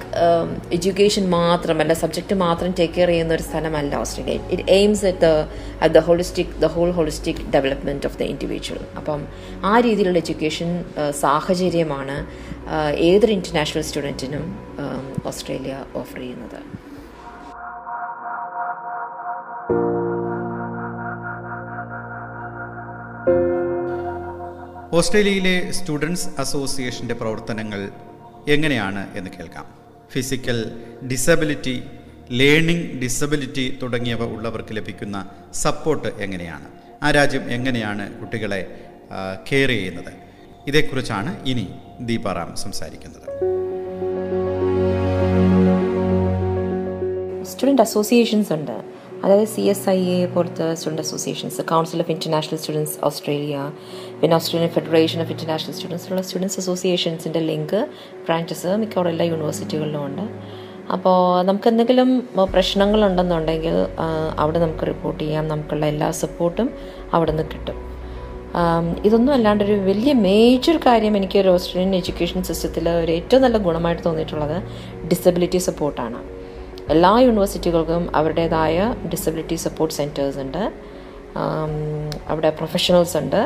education 0.78 1.26
മാത്രം 1.30 1.78
അല്ല 1.84 1.94
സബ്ജക്റ്റ് 2.04 2.38
മാത്രം 2.46 2.72
ടേക്ക് 2.80 2.96
കെയർ 2.98 3.12
ചെയ്യുന്ന 3.14 3.34
ഒരു 3.38 3.46
സ്ഥലമല്ല 3.50 3.96
Australia 4.04 4.36
it 4.54 4.66
aims 4.78 5.06
at 5.12 5.22
the 5.26 5.30
at 5.84 5.94
the 5.98 6.04
holistic 6.10 6.54
the 6.66 6.70
whole 6.76 6.92
holistic 7.00 7.42
development 7.56 8.08
of 8.10 8.18
the 8.22 8.30
individual 8.34 8.82
അപ്പം 9.02 9.22
ആ 9.72 9.76
രീതിയിലുള്ള 9.88 10.20
എഡ്യൂക്കേഷൻ 10.26 10.72
സാഹചര്യമാണ് 11.24 12.18
uh, 12.76 12.92
ഏതൊരു 13.10 13.34
ഇന്റർനാഷണൽ 13.40 13.86
സ്റ്റുഡന്റിനും 13.90 14.46
ഓസ്ട്രേലിയ 15.32 15.76
ഓഫർ 16.02 16.20
ചെയ്യുന്നത്. 16.24 16.60
ഓസ്ട്രേലിയയിലെ 24.94 25.72
സ്റ്റുഡൻസ് 25.72 26.28
അസോസിയേഷന്റെ 26.38 27.14
പ്രവർത്തനങ്ങൾ 27.14 27.90
എങ്ങനെയാണ് 28.48 29.18
എന്ന് 29.18 29.32
കേൾക്കാം. 29.32 29.66
ഫിസിക്കൽ 30.12 30.82
ഡിസബിലിറ്റി 31.12 31.84
ലേണിംഗ് 32.32 33.02
ഡിസബിലിറ്റി 33.02 33.80
തുടങ്ങിയവ 33.82 34.24
ഉള്ളവർക്ക് 34.24 34.76
ലഭിക്കുന്ന 34.76 35.30
സപ്പോർട്ട് 35.54 36.08
എങ്ങനെയാണ്? 36.08 36.66
ആ 37.04 37.12
രാജ്യം 37.12 37.52
എങ്ങനെയാണ് 37.52 38.14
കുട്ടികളെ 38.14 38.82
കെയർ 39.52 39.68
ചെയ്യുന്നത്? 39.68 40.14
ഇതേക്കുറിച്ചാണ് 40.68 41.44
ഇനി 41.48 41.68
ദീപാറാം 42.00 42.56
സംസാരിക്കുന്നത്. 42.56 43.28
സ്റ്റുഡന്റ് 47.46 47.82
അസോസിയേഷൻസ് 47.82 48.54
ഉണ്ട്. 48.54 48.97
അതായത് 49.24 49.50
സി 49.54 49.64
എസ് 49.72 49.86
ഐ 49.90 50.00
എ 50.16 50.18
പോലത്തെ 50.36 50.66
student 50.80 51.04
associations 51.06 51.64
council 51.72 52.02
of 52.04 52.12
international 52.16 52.60
students 52.62 52.96
Australia 53.08 53.58
പിന്നെ 54.22 54.36
ഓസ്ട്രേലിയൻ 54.40 54.72
ഫെഡറേഷൻ 54.78 55.22
ഓഫ് 55.24 55.32
ഇന്റർനാഷണൽ 55.36 55.74
ഉള്ള 56.12 56.24
സ്റ്റുഡൻസ് 56.28 56.60
അസോസിയേഷൻസിന്റെ 56.64 57.42
ലിങ്ക് 57.50 57.80
ബ്രാഞ്ചസ് 58.28 58.72
മിക്കവാറും 58.84 59.12
എല്ലാ 59.14 59.28
യൂണിവേഴ്സിറ്റികളിലും 59.32 60.04
ഉണ്ട്. 60.08 60.24
അപ്പോൾ 60.96 61.18
നമുക്ക് 61.48 61.68
എന്തെങ്കിലും 61.72 62.10
പ്രശ്നങ്ങളുണ്ടെന്നുണ്ടെങ്കിൽ 62.54 63.76
അവിടെ 64.44 64.60
നമുക്ക് 64.66 64.86
റിപ്പോർട്ട് 64.92 65.22
ചെയ്യാം. 65.24 65.46
നമുക്കുള്ള 65.52 65.86
എല്ലാ 65.94 66.10
സപ്പോർട്ടും 66.24 66.70
അവിടെ 67.16 67.32
നിന്ന് 67.32 67.46
കിട്ടും 67.54 67.78
ഇതൊന്നും 69.08 69.32
അല്ലാണ്ട് 69.38 69.62
ഒരു 69.66 69.76
വലിയ 69.88 70.12
മേജർ 70.28 70.76
കാര്യം 70.86 71.14
എനിക്ക് 71.18 71.38
ഒരു 71.42 71.50
ഓസ്ട്രേലിയൻ 71.56 71.92
എഡ്യൂക്കേഷൻ 71.98 72.40
സിസ്റ്റത്തിൽ 72.50 72.86
ഒരു 73.02 73.12
ഏറ്റവും 73.18 73.42
നല്ല 73.46 73.58
ഗുണമായിട്ട് 73.68 74.04
തോന്നിയിട്ടുള്ളത് 74.06 74.58
ഡിസബിലിറ്റി 75.12 75.60
സപ്പോർട്ടാണ് 75.68 76.20
എല്ലാ 76.90 77.20
യൂണിവേഴ്സിറ്റികൾക്കും 77.20 78.16
അവരുടേതായ 78.16 78.96
ഡിസബിലിറ്റി 79.14 79.56
സപ്പോർട്ട് 79.56 79.96
സെന്റേഴ്സ് 79.96 80.40
ഉണ്ട്. 80.40 80.72
അവിടെ 82.28 82.50
പ്രൊഫഷണൽസ് 82.50 83.18
ഉണ്ട്. 83.18 83.42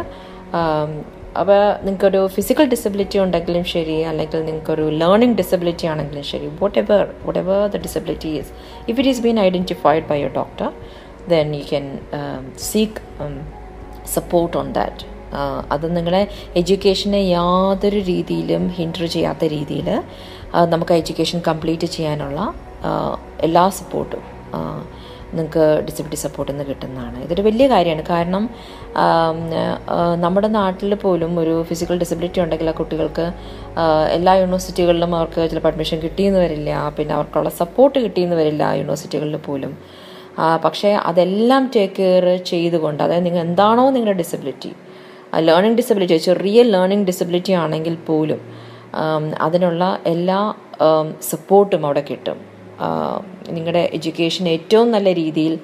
അപ്പോൾ 1.40 1.60
നിങ്ങൾക്കൊരു 1.84 2.28
ഫിസിക്കൽ 2.28 2.70
ഡിസബിലിറ്റി 2.70 3.18
ഉണ്ടെങ്കിലും 3.20 3.64
ശരി 3.64 4.02
അല്ലെങ്കിൽ 4.02 4.42
നിങ്ങൾക്കൊരു 4.46 4.82
ലേണിംഗ് 4.82 5.38
ഡിസബിലിറ്റി 5.38 5.86
ആണെങ്കിലും 5.88 6.24
ശരി 6.24 6.48
whatever 6.80 7.14
whatever 7.40 7.68
the 7.68 7.78
disability 7.78 8.28
is 8.28 8.52
if 8.88 9.00
it 9.00 9.10
is 9.10 9.22
been 9.22 9.40
identified 9.40 10.04
by 10.08 10.18
your 10.22 10.34
doctor 10.36 10.72
then 11.28 11.56
you 11.56 11.62
can 11.62 12.00
seek 12.58 13.02
support 14.06 14.58
on 14.58 14.74
that 14.74 15.06
അത് 15.72 15.96
നിങ്ങളെ 15.96 16.28
എഡ്യൂക്കേഷനെ 16.56 17.18
യാതൊരു 17.18 18.00
രീതിയിലും 18.00 18.70
ഹിൻഡർ 18.70 19.06
ചെയ്യാത്ത 19.06 19.46
രീതിയിൽ 19.46 19.90
നമുക്ക് 20.70 20.94
എഡ്യൂക്കേഷൻ 20.94 21.42
കംപ്ലീറ്റ് 21.48 21.86
ചെയ്യാനുള്ള 21.88 22.54
എല്ലാ 23.48 23.64
സപ്പോർട്ടും 23.80 24.24
നിങ്ങൾക്ക് 25.38 25.66
ഡിസബിലിറ്റി 25.88 26.18
സപ്പോർട്ടിൽ 26.24 26.54
നിന്ന് 26.54 26.66
കിട്ടുന്നതാണ്. 26.70 27.18
ഇതൊരു 27.26 27.44
വലിയ 27.48 27.66
കാര്യമാണ്. 27.74 28.04
കാരണം 28.10 28.44
നമ്മുടെ 30.24 30.50
നാട്ടിൽ 30.58 30.92
പോലും 31.04 31.32
ഒരു 31.42 31.54
ഫിസിക്കൽ 31.70 31.98
ഡിസബിലിറ്റി 32.02 32.40
ഉണ്ടെങ്കിൽ 32.44 32.70
ആ 32.72 32.74
കുട്ടികൾക്ക് 32.80 33.26
എല്ലാ 34.18 34.34
യൂണിവേഴ്സിറ്റികളിലും 34.42 35.12
അവർക്ക് 35.20 35.42
ചിലപ്പോൾ 35.52 35.72
അഡ്മിഷൻ 35.74 36.00
കിട്ടിയെന്ന് 36.06 36.42
വരില്ല. 36.46 36.72
പിന്നെ 36.98 37.14
അവർക്കുള്ള 37.18 37.52
സപ്പോർട്ട് 37.62 37.98
കിട്ടിയെന്ന് 38.06 38.38
വരില്ല 38.42 38.64
യൂണിവേഴ്സിറ്റികളിൽ 38.82 39.38
പോലും. 39.48 39.74
പക്ഷേ 40.66 40.92
അതെല്ലാം 41.10 41.64
ടേക്ക് 41.76 41.96
കെയർ 42.02 42.26
ചെയ്തുകൊണ്ട് 42.52 43.02
അതായത് 43.06 43.26
നിങ്ങൾ 43.26 43.42
എന്താണോ 43.48 43.86
നിങ്ങളുടെ 43.96 44.18
ഡിസബിലിറ്റി 44.22 44.74
ലേണിംഗ് 45.48 45.78
ഡിസബിലിറ്റി 45.80 46.18
ചെറിയ 46.30 46.62
ലേണിംഗ് 46.76 47.08
ഡിസബിലിറ്റി 47.10 47.54
ആണെങ്കിൽ 47.64 47.98
പോലും 48.08 48.42
അതിനുള്ള 49.46 49.84
എല്ലാ 50.14 50.40
സപ്പോർട്ടും 51.32 51.84
അവിടെ 51.88 52.04
കിട്ടും. 52.10 52.40
നിങ്ങളുടെ 53.50 53.90
എഡ്യൂക്കേഷൻ 53.94 54.50
ഏറ്റവും 54.50 54.92
നല്ല 54.92 55.14
രീതിയിൽ 55.14 55.60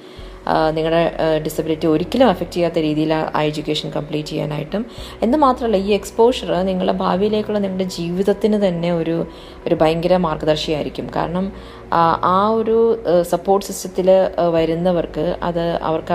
നിങ്ങളുടെ 0.73 1.11
ഡിസബിലിറ്റി 1.45 1.87
ഒരിക്കലും 1.87 2.29
അഫക്റ്റ് 2.29 2.53
ചെയ്യാത്ത 2.53 2.79
രീതിയിൽ 2.79 3.13
ആ- 3.13 3.41
എഡ്യൂക്കേഷൻ 3.41 3.89
കംപ്ലീറ്റ് 3.89 4.29
ചെയ്യാനായിട്ടും. 4.29 4.85
എന്ന് 5.21 5.37
മാത്രമല്ല 5.37 5.77
ഈ 5.77 5.91
എക്സ്പോഷർ 5.91 6.53
നിങ്ങളുടെ 6.53 6.93
ഭാവിയിലേക്കുള്ള 6.93 7.59
നിങ്ങളുടെ 7.59 7.83
ജീവിതത്തിന് 7.83 8.67
തന്നെ 8.67 8.93
ഒരു 8.93 9.25
ഒരു 9.67 9.75
ഭയങ്കര 9.75 10.17
മാർഗദർശിയായിരിക്കും. 10.17 11.09
കാരണം 11.15 11.51
ആ, 11.93 12.47
ഒരു 12.49 12.99
സപ്പോർട്ട് 13.21 13.67
സിസ്റ്റത്തിൽ 13.67 14.11
വരുന്നവർക്ക് 14.51 15.37
അത് 15.43 15.79
അവർക്ക് 15.81 16.13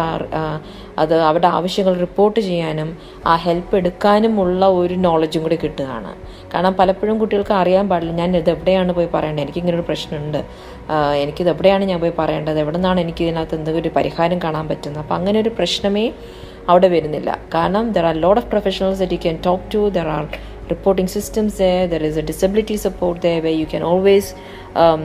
അത് 0.99 1.15
അവരുടെ 1.15 1.49
ആവശ്യങ്ങൾ 1.49 1.95
റിപ്പോർട്ട് 1.95 2.41
ചെയ്യാനും 2.41 2.99
ആ 3.27 3.37
ഹെൽപ്പ് 3.37 3.77
എടുക്കാനുമുള്ള 3.77 4.67
ഒരു 4.67 4.95
നോളജും 4.95 5.43
കൂടി 5.43 5.57
കിട്ടുകയാണ്. 5.57 6.15
കാരണം 6.55 6.73
പലപ്പോഴും 6.73 7.19
കുട്ടികൾക്ക് 7.19 7.53
അറിയാൻ 7.53 7.89
പാടില്ല 7.89 8.13
ഞാൻ 8.13 8.37
ഇത് 8.37 8.51
എവിടെയാണ് 8.51 8.93
പോയി 8.93 9.09
പറയേണ്ടത് 9.15 9.45
എനിക്കിങ്ങനെ 9.45 9.73
ഇങ്ങനൊരു 9.73 9.89
പ്രശ്നമുണ്ട്. 9.89 10.45
എനിക്കിത് 11.23 11.51
എവിടെയാണ് 11.55 11.85
ഞാൻ 11.85 12.01
പോയി 12.01 12.15
പറയേണ്ടത്? 12.23 12.59
എവിടെ 12.59 12.79
നിന്നാണ് 12.79 13.01
എനിക്ക് 13.01 13.25
ഇതിനകത്ത് 13.27 13.55
എന്തെങ്കിലും 13.59 13.85
ഒരു 13.85 13.93
പരിഹാരം 13.99 14.39
കാണാൻ 14.45 14.69
പറ്റുന്നത്? 14.69 15.03
അപ്പോൾ 15.05 15.15
അങ്ങനെ 15.15 15.39
ഒരു 15.41 15.53
പ്രശ്നമേ 15.59 16.07
അവിടെ 16.69 16.89
വരുന്നില്ല. 16.89 17.31
കാരണം 17.55 17.93
there 17.93 18.07
are 18.07 18.17
lot 18.25 18.41
of 18.43 18.51
professionals 18.55 19.01
that 19.03 19.13
you 19.13 19.23
can 19.27 19.39
talk 19.49 19.65
to 19.75 19.83
there 19.99 20.09
are 20.17 20.27
reporting 20.73 21.11
systems 21.11 21.57
there. 21.63 21.89
There 21.93 22.05
is 22.09 22.17
a 22.17 22.23
disability 22.23 22.77
support 22.77 23.17
there 23.21 23.41
where 23.45 23.57
you 23.61 23.67
can 23.73 23.83
always 23.83 24.27
um, 24.83 25.03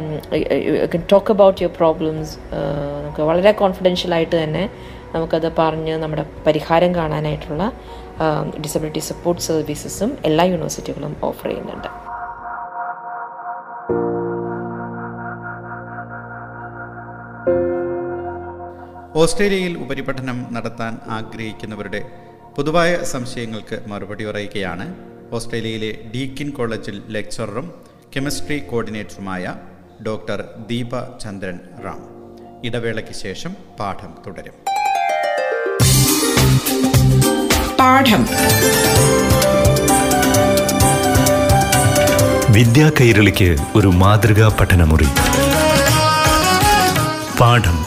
can 0.92 1.04
talk 1.14 1.32
your 1.64 1.74
problems. 1.82 2.28
uh, 2.58 2.98
നമുക്ക് 3.04 3.24
വളരെ 3.32 3.52
കോൺഫിഡൻഷ്യലായിട്ട് 3.64 4.36
തന്നെ 4.44 4.64
നമുക്കത് 5.14 5.50
പറഞ്ഞ് 5.62 5.94
നമ്മുടെ 5.98 6.26
പരിഹാരം 6.48 6.96
കാണാനായിട്ടുള്ള 6.96 7.64
disability 8.66 9.04
support 9.12 9.44
സർവീസസും 9.50 10.18
എല്ലാ 10.30 10.46
യൂണിവേഴ്സിറ്റികളും 10.54 11.16
offer 11.24 11.48
ചെയ്യുന്നുണ്ട്. 11.48 12.07
ഓസ്ട്രേലിയയിൽ 19.18 19.78
ഉപരിപഠനം 19.78 20.48
നടത്താൻ 20.52 20.98
ആഗ്രഹിക്കുന്നവരുടെ 21.08 22.04
പൊതുവായ 22.58 22.98
സംശയങ്ങൾക്ക് 23.04 23.84
മറുപടി 23.88 24.26
പറയുകയാണ് 24.26 24.96
ഓസ്ട്രേലിയയിലെ 25.32 25.98
ഡീക്കിൻ 26.16 26.50
കോളേജിൽ 26.50 27.02
ലെക്ചററും 27.08 27.74
കെമിസ്ട്രി 28.16 28.60
കോർഡിനേറ്ററുമായ 28.60 29.56
ഡോക്ടർ 30.08 30.44
ദീപ 30.68 31.18
ചന്ദ്രൻ 31.18 31.60
റാം. 31.86 32.04
ഇടവേളയ്ക്ക് 32.66 33.12
ശേഷം 33.12 33.56
പാഠം 33.80 34.18
തുടരും. 34.28 34.54
പാഠം. 37.80 38.28
വിദ്യാ 42.54 42.92
കൈരളിക്ക് 43.02 43.58
ഒരു 43.76 43.88
മാതൃകാ 43.88 44.58
പഠനമുറി. 44.62 45.08
പാഠം. 47.40 47.87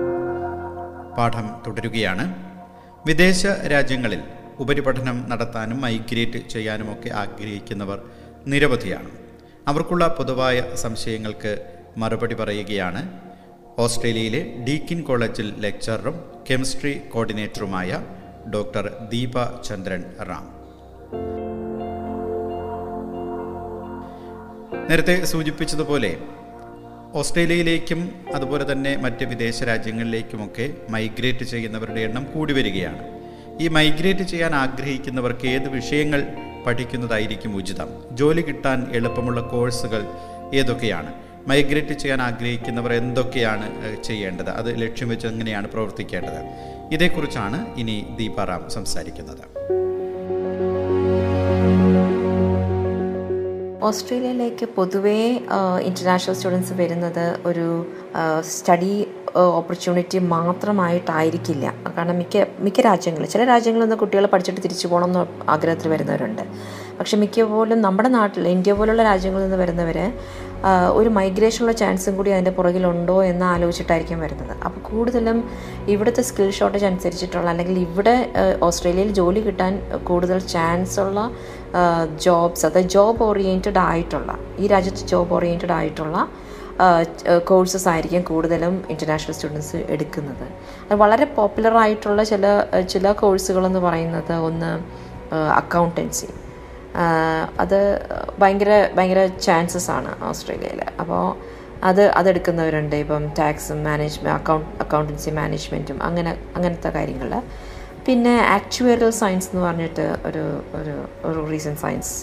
പാഠം 1.21 1.49
തുടരുകയാണ്. 1.67 2.35
വിദേശ 3.07 3.45
രാജ്യങ്ങളിൽ 3.45 4.21
ഉപരിപഠനം 4.59 5.29
നടത്താനും 5.29 5.81
മൈഗ്രേറ്റ് 5.81 6.47
ചെയ്യാനുമൊക്കെ 6.49 7.09
ആഗ്രഹിക്കുന്നവർ 7.09 8.01
നിരവധിയാണ്. 8.47 9.09
അവർക്കുള്ള 9.67 10.07
പൊതുവായ 10.07 10.63
സംശയങ്ങൾക്ക് 10.75 11.79
മറുപടി 11.97 12.35
പറയുകയാണ്. 12.35 13.19
ഓസ്ട്രേലിയയിലെ 13.79 14.65
ഡീക്കിൻ 14.67 15.01
കോളേജിൽ 15.01 15.53
ലെക്ചററും 15.57 16.31
കെമിസ്ട്രി 16.51 17.01
കോർഡിനേറ്ററുമായ 17.13 18.05
ഡോക്ടർ 18.53 18.91
ദീപ 19.09 19.61
ചന്ദ്രൻ 19.61 20.03
റാം. 20.23 20.47
നേരത്തെ 24.89 25.25
സൂചിപ്പിച്ചതുപോലെ 25.25 26.17
ഓസ്ട്രേലിയയിലേക്കും 27.13 28.11
അതുപോലെ 28.35 28.71
തന്നെ 28.71 28.97
മറ്റ് 28.97 29.25
വിദേശ 29.25 29.63
രാജ്യങ്ങളിലേക്കുമൊക്കെ 29.63 30.73
മൈഗ്രേറ്റ് 30.89 31.43
ചെയ്യുന്നവരുടെ 31.43 31.99
എണ്ണം 31.99 32.27
കൂടി 32.33 32.53
വരികയാണ്. 32.53 33.03
ഈ 33.61 33.67
മൈഗ്രേറ്റ് 33.67 34.19
ചെയ്യാൻ 34.19 34.55
ആഗ്രഹിക്കുന്നവർക്ക് 34.55 35.47
ഏത് 35.47 35.69
വിഷയങ്ങൾ 35.69 36.27
പഠിക്കുന്നതായിരിക്കും 36.65 37.55
ഉചിതം? 37.55 37.87
ജോലി 38.11 38.41
കിട്ടാൻ 38.41 38.91
എളുപ്പമുള്ള 38.95 39.41
കോഴ്സുകൾ 39.41 40.07
ഏതൊക്കെയാണ്? 40.53 41.13
മൈഗ്രേറ്റ് 41.47 41.93
ചെയ്യാൻ 41.93 42.21
ആഗ്രഹിക്കുന്നവർ 42.21 42.93
എന്തൊക്കെയാണ് 42.93 44.03
ചെയ്യേണ്ടത്? 44.03 44.49
അത് 44.49 44.81
ലക്ഷ്യം 44.81 45.09
വെച്ച് 45.09 45.27
എങ്ങനെയാണ് 45.27 45.67
പ്രവർത്തിക്കേണ്ടത്? 45.67 46.41
ഇതേക്കുറിച്ചാണ് 46.93 47.75
ഇനി 47.75 48.05
ദീപാറാം 48.15 48.69
സംസാരിക്കുന്നത്. 48.69 49.43
ഓസ്ട്രേലിയയിലേക്ക് 53.87 54.65
പൊതുവേ 54.75 55.19
ഇന്റർനാഷണൽ 55.87 56.35
സ്റ്റുഡൻസ് 56.37 56.73
വരുന്നത് 56.79 57.25
ഒരു 57.49 57.67
സ്റ്റഡി 58.51 58.91
ഓപ്പർച്യൂണിറ്റി 59.57 60.19
മാത്രമായിട്ടായിരിക്കില്ല. 60.33 61.65
കാരണം 61.97 62.17
മിക്ക 62.21 62.45
മിക്ക 62.65 62.81
രാജ്യങ്ങളിൽ 62.87 63.29
ചില 63.33 63.43
രാജ്യങ്ങളിൽ 63.51 63.85
നിന്ന് 63.85 63.97
കുട്ടികൾ 64.01 64.25
പഠിച്ചിട്ട് 64.33 64.61
തിരിച്ചു 64.65 64.87
പോകണം 64.87 65.09
എന്ന് 65.09 65.21
ആഗ്രഹത്തിൽ 65.53 65.89
വരുന്നവരുണ്ട്. 65.93 66.43
പക്ഷെ 66.99 67.17
മിക്ക 67.17 67.45
പോലും 67.51 67.79
നമ്മുടെ 67.85 68.09
നാട്ടിൽ 68.17 68.43
ഇന്ത്യ 68.55 68.73
പോലുള്ള 68.79 69.03
രാജ്യങ്ങളിൽ 69.09 69.45
നിന്ന് 69.45 69.59
വരുന്നവർ 69.63 69.97
ഒരു 70.99 71.09
മൈഗ്രേഷനുള്ള 71.17 71.73
ചാൻസും 71.81 72.15
കൂടി 72.17 72.31
അതിന്റെ 72.35 72.53
പുറകിലുണ്ടോ 72.57 73.15
എന്ന് 73.29 73.45
ആലോചിച്ചിട്ടായിരിക്കും 73.53 74.19
വരുന്നത്. 74.25 74.53
അപ്പോൾ 74.65 74.81
കൂടുതലും 74.89 75.37
ഇവിടുത്തെ 75.93 76.23
സ്കിൽ 76.29 76.51
ഷോർട്ടേജ് 76.59 76.87
അനുസരിച്ചിട്ടുള്ള 76.91 77.47
അല്ലെങ്കിൽ 77.53 77.79
ഇവിടെ 77.87 78.15
ഓസ്ട്രേലിയയിൽ 78.67 79.11
ജോലി 79.21 79.43
കിട്ടാൻ 79.47 79.73
കൂടുതൽ 80.09 80.39
ചാൻസ് 80.53 80.99
ഉള്ള 81.05 81.21
ജോബ്സ് 82.25 82.65
അതായത് 82.65 82.89
ജോബ് 82.95 83.23
ഓറിയന്റഡ് 83.23 83.81
ആയിട്ടുള്ള 83.89 84.31
ഈ 84.59 84.67
രാജ്യത്ത് 84.67 85.03
ജോബ് 85.07 85.33
ഓറിയന്റഡ് 85.35 85.71
ആയിട്ടുള്ള 85.71 86.17
കോഴ്സസ് 87.45 87.87
ആയിരിക്കും 87.87 88.21
കൂടുതലും 88.21 88.75
ഇന്റർനാഷണൽ 88.89 89.33
സ്റ്റുഡൻസ് 89.33 89.79
എടുക്കുന്നത്. 89.93 90.45
അത് 90.87 90.95
വളരെ 90.95 91.25
പോപ്പുലർ 91.37 91.75
ആയിട്ടുള്ള 91.77 92.21
ചില 92.23 92.45
ചില 92.93 93.11
കോഴ്സുകളെന്ന് 93.11 93.79
പറയുന്നത് 93.79 94.33
ഒന്ന് 94.33 94.71
അക്കൗണ്ടൻസി 95.61 96.29
അത് 97.59 97.79
ഭയങ്കര 98.39 98.71
ഭയങ്കര 98.95 99.21
ചാൻസസ് 99.47 99.89
ആണ് 99.91 100.11
ഓസ്ട്രേലിയയിൽ 100.23 100.81
അപ്പോൾ 100.99 101.23
അത് 101.83 102.01
അതെടുക്കുന്നവരുണ്ട് 102.19 102.95
ഇപ്പം 102.95 103.23
ടാക്സും 103.39 103.83
മാനേജ്മെന്റ് 103.83 104.33
അക്കൗണ്ട് 104.39 104.67
അക്കൗണ്ടൻസി 104.81 105.29
മാനേജ്മെന്റും 105.29 106.03
അങ്ങനെ 106.03 106.31
അങ്ങനത്തെ 106.55 106.89
കാര്യങ്ങൾ 106.89 107.31
പിന്നെ 108.05 108.35
ആക്ച്വറിയൽ 108.55 109.11
സയൻസ് 109.21 109.47
എന്ന് 109.51 109.61
പറഞ്ഞിട്ട് 109.65 110.05
ഒരു 110.27 110.43
ഒരു 110.79 110.93
ഒരു 111.29 111.39
റീസൺ 111.51 111.75
സയൻസ് 111.83 112.13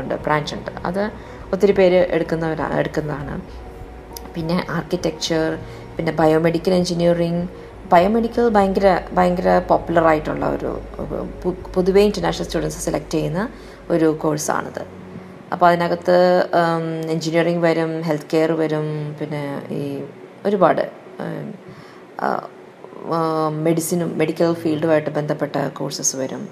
ഉണ്ട് 0.00 0.14
ബ്രാഞ്ച് 0.26 0.52
ഉണ്ട്. 0.56 0.70
അത് 0.88 1.02
ഒത്തിരി 1.52 1.72
പേര് 1.78 2.00
എടുക്കുന്നവരാ 2.16 2.66
എടുക്കുന്നതാണ്. 2.80 3.34
പിന്നെ 4.34 4.56
ആർക്കിടെക്ചർ 4.76 5.44
പിന്നെ 5.96 6.12
ബയോമെഡിക്കൽ 6.20 6.74
എൻജിനീയറിങ് 6.80 7.42
ബയോമെഡിക്കൽ 7.92 8.46
ഭയങ്കര 8.56 8.88
ഭയങ്കര 9.12 9.50
പോപ്പുലറായിട്ടുള്ള 9.70 10.44
ഒരു 10.56 10.70
പൊതുവേ 11.74 12.02
ഇന്റർനാഷണൽ 12.08 12.46
സ്റ്റുഡൻസ് 12.48 12.84
സെലക്ട് 12.86 13.14
ചെയ്യുന്ന 13.16 13.42
ഒരു 13.90 14.06
കോഴ്സാണിത് 14.22 14.82
അപ്പോൾ 15.52 15.66
അതിനകത്ത് 15.66 16.16
എൻജിനീയറിങ് 17.14 17.62
വരും 17.66 17.90
ഹെൽത്ത് 18.08 18.30
കെയർ 18.32 18.52
വരും 18.62 18.86
പിന്നെ 19.20 19.42
ഈ 19.78 19.82
ഒരുപാട് 20.46 20.84
മെഡിസിനും 23.66 24.10
മെഡിക്കൽ 24.20 24.52
ഫീൽഡുമായിട്ട് 24.62 25.10
ബന്ധപ്പെട്ട 25.18 25.56
കോഴ്സസ് 25.78 26.14
വരും. 26.22 26.42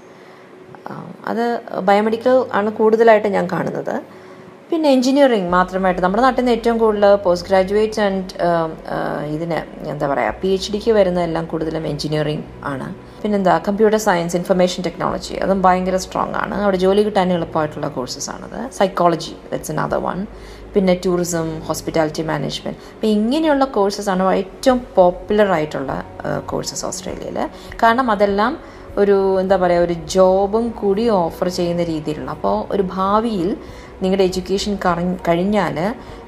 അത് 1.30 1.44
ബയോമെഡിക്കൽ 1.88 2.36
ആണ് 2.58 2.70
കൂടുതലായിട്ട് 2.78 3.28
ഞാൻ 3.36 3.46
കാണുന്നത്. 3.54 3.96
പിന്നെ 4.70 4.88
എഞ്ചിനീയറിംഗ് 4.96 5.50
മാത്രമായിട്ട്. 5.54 6.02
നമ്മുടെ 6.04 6.22
നാട്ടിൽ 6.24 6.40
നിന്ന് 6.42 6.52
ഏറ്റവും 6.56 6.76
കൂടുതൽ 6.82 7.14
പോസ്റ്റ് 7.24 7.48
ഗ്രാജുവേറ്റ് 7.48 8.00
ആൻഡ് 8.04 8.30
ഇതിന് 9.34 9.58
എന്താ 9.92 10.06
പറയുക 10.12 10.34
പി 10.42 10.48
എച്ച് 10.54 10.70
ഡിക്ക് 10.74 10.92
വരുന്നതെല്ലാം 10.98 11.44
കൂടുതലും 11.52 11.84
എഞ്ചിനീയറിംഗ് 11.90 12.44
ആണ്. 12.72 12.88
പിന്നെന്താ 13.22 13.54
കമ്പ്യൂട്ടർ 13.68 13.98
സയൻസ് 14.06 14.36
ഇൻഫർമേഷൻ 14.40 14.80
ടെക്നോളജി 14.86 15.34
അതും 15.44 15.60
ഭയങ്കര 15.66 15.98
സ്ട്രോങ് 16.04 16.36
ആണ്. 16.42 16.56
അവിടെ 16.64 16.80
ജോലി 16.84 17.04
കിട്ടാൻ 17.08 17.32
എളുപ്പമായിട്ടുള്ള 17.36 17.88
കോഴ്സസ് 17.96 18.28
ആണത്. 18.34 18.58
സൈക്കോളജി 18.78 19.34
ദറ്റ്സ് 19.52 19.72
അനദർ 19.74 20.02
വൺ 20.08 20.20
പിന്നെ 20.74 20.94
ടൂറിസം 21.04 21.48
ഹോസ്പിറ്റാലിറ്റി 21.68 22.22
മാനേജ്മെന്റ് 22.30 22.78
അപ്പോൾ 22.94 23.10
ഇങ്ങനെയുള്ള 23.16 23.66
ആണ് 24.14 24.24
ഏറ്റവും 24.42 24.80
പോപ്പുലർ 24.96 25.50
ആയിട്ടുള്ള 25.58 25.92
കോഴ്സസ് 26.46 26.84
ഓസ്ട്രേലിയയിൽ 26.90 27.38
കാരണം 27.82 28.08
അതെല്ലാം 28.14 28.54
ഒരു 29.02 29.16
എന്താ 29.40 29.56
പറയുക 29.56 29.86
ഒരു 29.86 29.94
ജോബും 30.14 30.66
കൂടി 30.80 31.04
ഓഫർ 31.20 31.48
ചെയ്യുന്ന 31.48 31.82
രീതിയിലുള്ള. 31.84 32.30
അപ്പോൾ 32.30 32.56
ഒരു 32.74 32.84
ഭാവിയിൽ 32.96 33.48
നിങ്ങളുടെ 34.02 34.24
എഡ്യൂക്കേഷൻ 34.24 34.72
കഴിഞ്ഞാൽ 35.28 35.76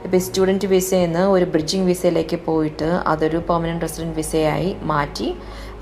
ഇപ്പോൾ 0.05 0.19
സ്റ്റുഡന്റ് 0.19 0.69
വിസയിൽ 0.73 1.07
നിന്ന് 1.07 1.23
ഒരു 1.37 1.47
ബ്രിഡ്ജിങ് 1.55 1.87
വിസയിലേക്ക് 1.87 2.39
പോയിട്ട് 2.49 2.89
അതൊരു 3.13 3.39
പെർമനന്റ് 3.49 3.85
റെസിഡന്റ് 3.87 4.17
വിസയായി 4.17 4.71
മാറ്റി 4.93 5.29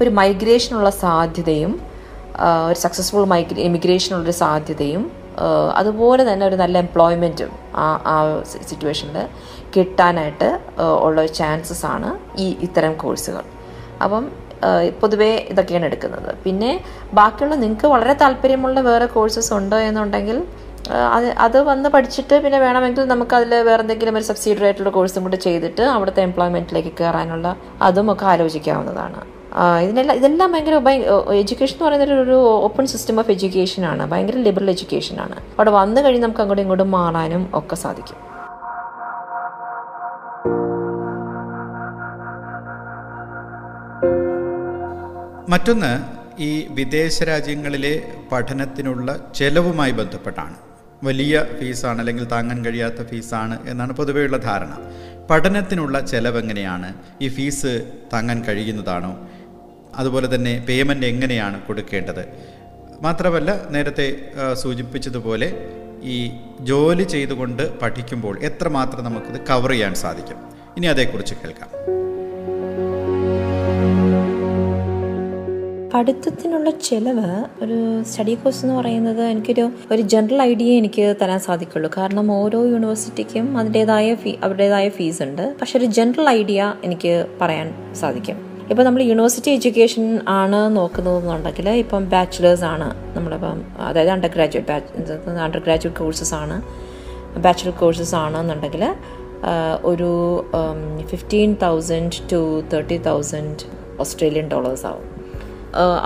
ഒരു 0.00 0.11
മൈഗ്രേഷനുള്ള 0.21 0.90
സാധ്യതയും 1.04 1.75
ഒരു 2.68 2.78
സക്സസ്ഫുൾ 2.78 3.26
മൈഗ്ര 3.33 3.59
ഇമിഗ്രേഷനുള്ളൊരു 3.68 4.37
സാധ്യതയും 4.44 5.02
അതുപോലെ 5.79 6.33
തന്നെ 6.33 6.47
ഒരു 6.47 6.57
നല്ല 6.57 6.79
എംപ്ലോയ്മെന്റും 6.79 7.53
ആ 7.75 7.87
ആ 8.07 8.17
സിറ്റുവേഷനിൽ 8.69 9.26
കിട്ടാനായിട്ട് 9.75 10.49
ഉള്ള 11.03 11.26
ചാൻസസ് 11.26 11.87
ആണ് 11.87 12.11
ഈ 12.38 12.57
ഇത്തരം 12.61 12.95
കോഴ്സുകൾ 12.95 13.45
അപ്പം 14.03 14.25
പൊതുവേ 15.00 15.31
ഇതൊക്കെയാണ് 15.53 15.85
എടുക്കുന്നത്. 15.85 16.35
പിന്നെ 16.45 16.71
ബാക്കിയുള്ള 17.12 17.55
നിങ്ങൾക്ക് 17.55 17.87
വളരെ 17.87 18.14
താല്പര്യമുള്ള 18.23 18.81
വേറെ 18.81 19.07
കോഴ്സസ് 19.07 19.53
ഉണ്ടോ 19.55 19.79
എന്നുണ്ടെങ്കിൽ 19.79 20.38
അത് 21.17 21.26
അത് 21.38 21.62
വന്ന് 21.62 21.88
പഠിച്ചിട്ട് 21.88 22.43
പിന്നെ 22.45 22.59
വേണമെങ്കിൽ 22.59 23.05
നമുക്ക് 23.05 23.35
അതിൽ 23.37 23.55
വേറെ 23.69 23.81
എന്തെങ്കിലും 23.81 24.17
ഒരു 24.17 24.25
സബ്സിഡറി 24.25 24.64
ആയിട്ടുള്ള 24.64 24.91
കോഴ്സും 24.91 25.23
കൂടെ 25.23 25.37
ചെയ്തിട്ട് 25.37 25.83
അവിടുത്തെ 25.83 26.23
എംപ്ലോയ്മെന്റിലേക്ക് 26.23 26.93
കയറാനുള്ള 27.00 27.57
അതും 27.83 28.12
ഒക്കെ 28.12 28.26
ആലോചിക്കാവുന്നതാണ്. 28.33 29.34
ഇതിനെല്ലാം 29.82 30.16
ഇതെല്ലാം 30.16 30.52
ഭയങ്കര 30.52 30.75
എഡ്യൂക്കേഷൻ 31.32 31.75
എന്ന് 31.75 31.84
പറയുന്നത് 31.84 32.20
ഒരു 32.20 32.44
ഓപ്പൺ 32.44 32.87
സിസ്റ്റം 32.87 33.18
ഓഫ് 33.18 33.30
എഡ്യൂക്കേഷൻ 33.30 33.84
ആണ്. 33.84 34.06
ഭയങ്കര 34.06 34.37
ലിബറൽ 34.37 34.70
എഡ്യൂക്കേഷൻ 34.70 35.20
ആണ്. 35.20 35.34
അവിടെ 35.34 35.70
വന്നു 35.70 36.00
കഴിഞ്ഞ് 36.00 36.23
നമുക്ക് 36.23 36.40
അങ്ങോട്ടും 36.40 36.62
ഇങ്ങോട്ടും 36.62 36.90
മാറാനും 36.90 37.50
ഒക്കെ 37.54 37.75
സാധിക്കും. 37.75 38.34
മറ്റൊന്ന് 45.49 46.02
ഈ 46.38 46.66
വിദേശ 46.70 47.23
രാജ്യങ്ങളിലെ 47.23 48.12
പഠനത്തിനുള്ള 48.32 49.16
ചെലവുമായി 49.34 49.90
ബന്ധപ്പെട്ടാണ്. 49.90 50.54
വലിയ 51.04 51.44
ഫീസാണ് 51.61 51.99
അല്ലെങ്കിൽ 51.99 52.25
താങ്ങാൻ 52.25 52.64
കഴിയാത്ത 52.64 53.02
ഫീസാണ് 53.02 53.58
എന്നാണ് 53.68 53.92
പൊതുവെയുള്ള 53.92 54.37
ധാരണ. 54.37 54.78
പഠനത്തിനുള്ള 55.30 56.00
ചെലവ് 56.00 56.38
എങ്ങനെയാണ്? 56.38 56.94
ഈ 57.20 57.28
ഫീസ് 57.28 57.92
താങ്ങാൻ 58.12 58.44
കഴിയുന്നതാണോ? 58.44 59.18
അതുപോലെ 59.97 60.35
തന്നെ 60.35 60.67
പേയ്മെന്റ് 60.69 61.07
എങ്ങനെയാണ് 61.07 61.63
കൊടുക്കേണ്ടത്? 61.63 62.29
മാത്രമല്ല 63.01 63.69
നേരത്തെ 63.71 64.17
സൂചിപ്പിച്ചതുപോലെ 64.53 65.71
ഈ 66.03 66.31
ജോലി 66.61 67.03
ചെയ്തുകൊണ്ട് 67.03 67.79
പഠിക്കുമ്പോൾ 67.79 68.39
എത്രമാത്രം 68.39 69.05
നമുക്കിത് 69.05 69.41
കവർ 69.51 69.71
ചെയ്യാൻ 69.71 69.95
സാധിക്കും? 69.95 70.37
ഇനി 70.77 70.87
അതേക്കുറിച്ച് 70.87 71.35
കേൾക്കാം. 71.35 71.71
പഠിത്തത്തിനുള്ള 75.95 76.71
ചെലവ് 76.71 77.45
ഒരു 77.65 78.03
സ്റ്റഡി 78.03 78.35
കോഴ്സ് 78.35 78.65
എന്ന് 78.65 78.75
പറയുന്നത് 78.75 79.23
എനിക്കൊരു 79.23 79.71
ഒരു 79.91 80.03
ജനറൽ 80.03 80.43
ഐഡിയ 80.43 80.79
എനിക്ക് 80.79 81.17
തരാൻ 81.23 81.41
സാധിക്കുള്ളൂ. 81.41 81.91
കാരണം 81.97 82.33
ഓരോ 82.33 82.65
യൂണിവേഴ്സിറ്റിക്കും 82.65 83.59
അതിന്റെതായ 83.59 84.15
ഫീ 84.15 84.35
അവരുടേതായ 84.45 84.89
ഫീസ് 84.89 85.23
ഉണ്ട്. 85.23 85.55
പക്ഷെ 85.61 85.79
ഒരു 85.79 85.85
ജനറൽ 85.85 86.29
ഐഡിയ 86.29 86.75
എനിക്ക് 86.85 87.27
പറയാൻ 87.41 87.95
സാധിക്കും. 87.95 88.53
ഇപ്പോൾ 88.71 88.85
നമ്മൾ 88.87 89.02
യൂണിവേഴ്സിറ്റി 89.02 89.50
എഡ്യൂക്കേഷൻ 89.56 90.04
ആണ് 90.40 90.61
നോക്കുന്നതെന്നുണ്ടെങ്കിൽ 90.76 91.66
ഇപ്പം 91.83 92.02
ബാച്ചിലേഴ്സ് 92.12 92.64
ആണ് 92.64 92.87
നമ്മളിപ്പം 93.16 93.59
അതായത് 93.88 94.11
under 94.14 94.30
graduate 94.37 94.68
batch 94.71 95.40
under 95.47 95.61
graduate 95.66 95.99
courses 96.00 96.35
ആണ് 96.42 96.56
ബാച്ചിലർ 97.44 97.75
കോഴ്സസ് 97.80 98.14
ആണെന്നുണ്ടെങ്കിൽ 98.14 98.85
ഒരു 99.90 100.11
fifteen 101.11 101.50
thousand 101.62 102.21
to 102.33 102.40
thirty 102.73 102.99
thousand 103.09 103.64
Australian 104.02 104.47
dollars 104.52 104.87
ആവും. 104.90 105.09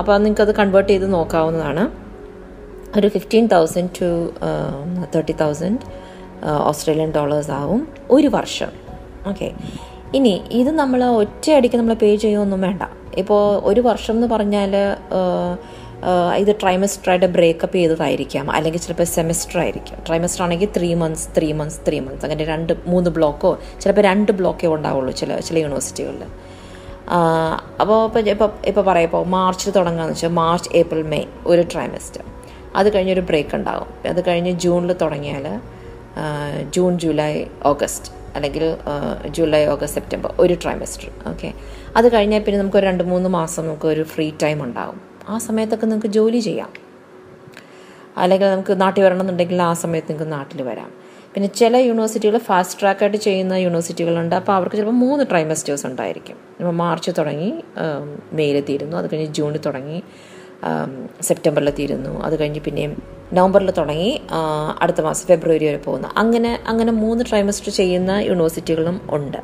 അപ്പോൾ 0.00 0.16
നിങ്ങൾക്ക് 0.24 0.44
അത് 0.46 0.52
കൺവേർട്ട് 0.60 0.90
ചെയ്ത് 0.92 1.06
നോക്കാവുന്നതാണ്. 1.12 1.84
ഒരു 2.98 3.08
fifteen 3.16 3.46
thousand 3.54 3.92
to 4.00 4.08
thirty 5.14 5.36
thousand 5.42 5.84
Australian 6.70 7.12
dollars 7.18 7.52
ആവും 7.60 7.80
ഒരു 8.16 8.28
വർഷം. 8.38 8.72
ഓക്കെ 9.26 9.48
ഇനി 10.16 10.34
ഇത് 10.58 10.70
നമ്മൾ 10.78 11.00
ഒറ്റയടിക്ക് 11.04 11.76
നമ്മൾ 11.80 11.96
പേ 12.02 12.08
ചെയ്യുമൊന്നും 12.22 12.60
വേണ്ട. 12.66 12.82
ഇപ്പോൾ 13.22 13.42
ഒരു 13.70 13.80
വർഷം 13.88 14.14
എന്ന് 14.18 14.28
പറഞ്ഞാൽ 14.34 14.74
ഇത് 16.42 16.50
ട്രൈമസ്റ്ററായിട്ട് 16.62 17.28
ബ്രേക്കപ്പ് 17.36 17.76
ചെയ്തതായിരിക്കാം. 17.78 18.46
അല്ലെങ്കിൽ 18.56 18.80
ചിലപ്പോൾ 18.84 19.08
സെമിസ്റ്റർ 19.14 19.56
ആയിരിക്കും 19.62 19.96
ട്രൈമസ്റ്റർ 20.08 20.42
ആണെങ്കിൽ 20.44 20.68
three 20.76 20.90
months 21.02 21.26
three 21.36 21.48
months 21.60 21.80
three 21.86 21.98
months 22.06 22.24
അങ്ങനെ 22.26 22.44
രണ്ട് 22.52 22.72
മൂന്ന് 22.92 23.10
ബ്ലോക്കോ 23.16 23.50
ചിലപ്പോൾ 23.82 24.04
രണ്ട് 24.10 24.32
ബ്ലോക്കേ 24.40 24.68
ഉണ്ടാവുള്ളൂ 24.76 25.12
ചില 25.20 25.40
ചില 25.48 25.56
യൂണിവേഴ്സിറ്റികളിൽ 25.64 26.22
അപ്പോൾ 27.82 27.98
ഇപ്പോൾ 28.06 28.30
ഇപ്പോൾ 28.34 28.50
ഇപ്പോൾ 28.70 28.84
പറയാം. 28.90 29.16
മാർച്ചിൽ 29.36 29.72
തുടങ്ങാന്ന് 29.78 30.14
വെച്ചാൽ 30.14 30.32
മാർച്ച് 30.42 30.70
ഏപ്രിൽ 30.80 31.02
മെയ് 31.14 31.26
ഒരു 31.52 31.64
ട്രൈമസ്റ്റർ 31.72 32.22
അത് 32.76 32.88
കഴിഞ്ഞൊരു 32.94 33.24
ബ്രേക്ക് 33.30 33.54
ഉണ്ടാകും 33.58 33.90
അത് 34.12 34.20
കഴിഞ്ഞ് 34.28 34.52
ജൂണിൽ 34.64 34.92
തുടങ്ങിയാൽ 35.02 35.46
ജൂൺ 36.76 36.92
ജൂലൈ 37.04 37.32
ഓഗസ്റ്റ്. 37.72 38.17
അല്ലെങ്കിൽ 38.38 38.64
ജൂലൈ 39.36 39.62
ഓഗസ്റ്റ് 39.74 39.98
സെപ്റ്റംബർ 39.98 40.30
ഒരു 40.44 40.54
ട്രൈമസ്റ്റർ 40.64 41.08
ഓക്കെ 41.30 41.50
അത് 41.96 42.06
കഴിഞ്ഞാൽ 42.14 42.42
പിന്നെ 42.46 42.58
നമുക്ക് 42.62 42.78
ഒരു 42.80 42.86
രണ്ട് 42.90 43.04
മൂന്ന് 43.12 43.30
മാസം 43.38 43.62
നമുക്ക് 43.68 43.88
ഒരു 43.94 44.04
ഫ്രീ 44.12 44.26
ടൈം 44.42 44.58
ഉണ്ടാകും 44.66 44.98
ആ 45.28 45.38
സമയത്തൊക്കെ 45.46 45.86
നിങ്ങൾക്ക് 45.90 46.10
ജോലി 46.18 46.40
ചെയ്യാം. 46.48 46.70
അല്ലെങ്കിൽ 48.22 48.46
നമുക്ക് 48.54 48.74
നാട്ടിൽ 48.82 49.00
വരണമെന്നുണ്ടെങ്കിൽ 49.04 49.58
ആ 49.70 49.72
സമയത്ത് 49.82 50.10
നിങ്ങൾക്ക് 50.10 50.32
നാട്ടിൽ 50.36 50.60
വരാം. 50.68 50.90
പിന്നെ 51.34 51.48
ചില 51.60 51.76
യൂണിവേഴ്സിറ്റികൾ 51.88 52.36
ഫാസ്റ്റ് 52.46 52.76
ട്രാക്കായിട്ട് 52.80 53.18
ചെയ്യുന്ന 53.26 53.54
യൂണിവേഴ്സിറ്റികളുണ്ട് 53.64 54.34
അപ്പോൾ 54.38 54.54
അവർക്ക് 54.58 54.76
ചിലപ്പോൾ 54.78 54.96
മൂന്ന് 55.02 55.24
ട്രൈമസ്റ്റേഴ്സ് 55.30 55.84
ഉണ്ടായിരിക്കും. 55.90 56.36
മാർച്ച് 56.82 57.10
തുടങ്ങി 57.18 57.50
മെയ്യിൽ 58.38 58.58
തീരുന്നു 58.70 58.96
അത് 59.00 59.06
കഴിഞ്ഞ് 59.12 59.28
ജൂണിൽ 59.38 59.62
തുടങ്ങി. 59.68 59.98
സെപ്റ്റംബറിൽ 61.28 61.70
തീരുന്നു. 61.78 62.12
അത് 62.26 62.34
കഴിഞ്ഞ് 62.40 62.60
പിന്നെയും 62.66 62.92
നവംബറിൽ 63.36 63.70
തുടങ്ങി 63.78 64.10
അടുത്ത 64.82 65.00
മാസം 65.06 65.26
ഫെബ്രുവരി 65.30 65.64
വരെ 65.68 65.80
പോകുന്നു. 65.86 66.08
അങ്ങനെ 66.22 66.50
അങ്ങനെ 66.72 66.92
മൂന്ന് 67.04 67.24
ട്രൈമസ്റ്റർ 67.30 67.70
ചെയ്യുന്ന 67.80 68.12
യൂണിവേഴ്സിറ്റികളും 68.28 68.98
ഉണ്ട്. 69.18 69.40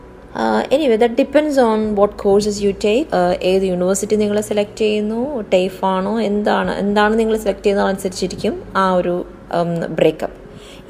Anyway 0.74 0.96
that 1.02 1.16
depends 1.20 1.60
on 1.60 1.80
what 1.98 2.14
courses 2.22 2.60
you 2.64 2.70
take 2.84 3.08
ഏത് 3.50 3.64
യൂണിവേഴ്സിറ്റി 3.72 4.16
നിങ്ങൾ 4.22 4.38
സെലക്ട് 4.48 4.78
ചെയ്യുന്നു 4.84 5.20
ടേഫ് 5.52 5.80
ആണോ 5.84 6.14
എന്താണ് 6.30 6.72
എന്താണ് 6.84 7.14
നിങ്ങൾ 7.20 7.34
സെലക്ട് 7.44 7.64
ചെയ്യുന്നത് 7.66 7.88
അനുസരിച്ചിരിക്കും 7.90 8.56
ആ 8.82 8.86
ഒരു 9.00 9.14
ബ്രേക്കപ്പ് 10.00 10.38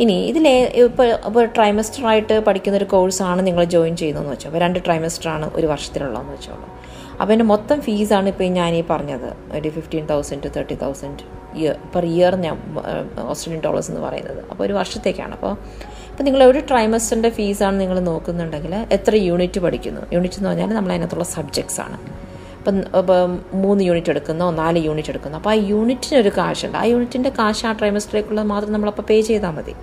ഇനി 0.03 0.17
ഇതിൽ 0.31 0.47
ഇപ്പോൾ 0.85 1.09
ഇപ്പോൾ 1.29 1.45
ട്രൈമസ്റ്റർ 1.57 2.05
ആയിട്ട് 2.13 2.37
പഠിക്കുന്ന 2.47 2.79
ഒരു 2.83 2.89
കോഴ്സാണ് 2.95 3.41
നിങ്ങൾ 3.47 3.65
ജോയിൻ 3.75 3.95
ചെയ്യുന്നതെന്ന് 3.97 4.33
വെച്ചോ. 4.35 4.51
രണ്ട് 4.65 4.79
ട്രൈമസ്റ്റർ 4.87 5.29
ആണ് 5.35 5.47
ഒരു 5.55 5.67
വർഷത്തിലുള്ളതെന്ന് 5.73 6.33
വെച്ചോളൂ. 6.33 6.67
അപ്പോൾ 7.20 7.33
എന്റെ 7.35 7.46
മൊത്തം 7.53 7.79
ഫീസാണ് 7.87 8.29
ഇപ്പോൾ 8.33 8.48
ഞാൻ 8.59 8.74
ഈ 8.74 8.83
പറഞ്ഞത്. 8.90 9.31
ഒരു 9.59 9.68
fifteen 9.68 10.05
thousand 10.12 10.42
to 10.44 10.50
thirty 10.57 10.77
thousand 10.85 11.22
year 11.61 11.74
per 11.94 12.05
year 12.05 12.35
ഞാൻ 12.44 12.55
ഓസ്ട്രേലിയൻ 13.33 13.61
ഡോളേഴ്സ് 13.66 13.90
എന്ന് 13.90 14.03
പറയുന്നത്. 14.07 14.40
അപ്പോൾ 14.50 14.64
ഒരു 14.64 14.74
വർഷത്തേക്കാണ്. 14.81 15.33
അപ്പോൾ 15.38 15.53
അപ്പോൾ 16.11 16.24
നിങ്ങൾ 16.27 16.42
ഒരു 16.50 16.61
ട്രൈമസ്റ്ററിന്റെ 16.70 17.31
ഫീസാണ് 17.38 17.77
നിങ്ങൾ 17.81 17.98
നോക്കുന്നുണ്ടെങ്കിൽ 18.11 18.74
എത്ര 18.96 19.14
യൂണിറ്റ് 19.29 19.61
പഠിക്കുന്നു? 19.61 20.03
യൂണിറ്റ് 20.14 20.38
എന്ന് 20.38 20.48
പറഞ്ഞാൽ 20.48 20.74
നമ്മൾ 20.79 20.92
അതിനകത്തുള്ള 20.92 21.27
സബ്ജക്ട്സ് 21.37 21.81
ആണ്. 21.81 21.98
ഇപ്പം 22.59 23.33
മൂന്ന് 23.62 23.83
യൂണിറ്റ് 23.85 24.11
എടുക്കുന്നോ 24.11 24.50
നാല് 24.50 24.79
യൂണിറ്റ് 24.88 25.11
എടുക്കുന്നോ? 25.12 25.38
അപ്പോൾ 25.38 25.50
ആ 25.50 25.57
യൂണിറ്റിന് 25.72 26.16
ഒരു 26.20 26.31
കാശുണ്ട്. 26.38 26.77
ആ 26.83 26.85
യൂണിറ്റിന്റെ 26.92 27.33
കാശ് 27.38 27.66
ആ 27.66 27.72
ട്രൈമസ്റ്ററിലേക്കുള്ളത് 27.72 28.46
മാത്രം 28.53 28.72
നമ്മളപ്പോൾ 28.72 29.03
പേ 29.03 29.20
ചെയ്താൽ 29.20 29.50
മതി. 29.50 29.74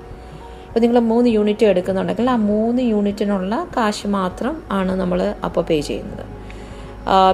അപ്പോൾ 0.67 0.79
നിങ്ങൾ 0.79 0.99
മൂന്ന് 0.99 1.29
യൂണിറ്റ് 1.29 1.65
എടുക്കുന്നുണ്ടെങ്കിൽ 1.65 2.29
ആ 2.29 2.35
മൂന്ന് 2.35 2.81
യൂണിറ്റിനുള്ള 2.81 3.55
കാശ് 3.77 4.07
മാത്രം 4.07 4.63
ആണ് 4.71 4.91
നമ്മൾ 5.01 5.21
അപ്പോൾ 5.47 5.65
പേ 5.69 5.79
ചെയ്യുന്നത്. 5.89 6.23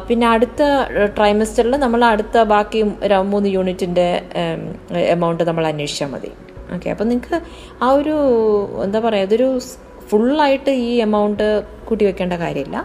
പിന്നെ 0.08 0.26
അടുത്ത 0.34 0.62
ട്രൈമസ്റ്ററിൽ 1.18 1.76
നമ്മൾ 1.86 2.02
അടുത്ത 2.06 2.44
ബാക്കി 2.52 2.82
മൂന്ന് 3.34 3.50
യൂണിറ്റിന്റെ 3.56 4.08
എമൗണ്ട് 5.16 5.44
നമ്മൾ 5.50 5.66
അന്വേഷിച്ചാൽ 5.72 6.10
മതി. 6.14 6.32
ഓക്കെ 6.76 6.88
അപ്പം 6.94 7.08
നിങ്ങൾക്ക് 7.12 7.38
ആ 7.86 7.90
ഒരു 8.00 8.16
എന്താ 8.86 9.00
പറയുക 9.06 9.28
അതൊരു 9.28 9.50
ഫുള്ളായിട്ട് 10.10 10.72
ഈ 10.88 10.92
എമൗണ്ട് 11.08 11.48
കൂട്ടി 11.88 12.04
വെക്കേണ്ട 12.06 12.34
കാര്യമില്ല. 12.44 12.78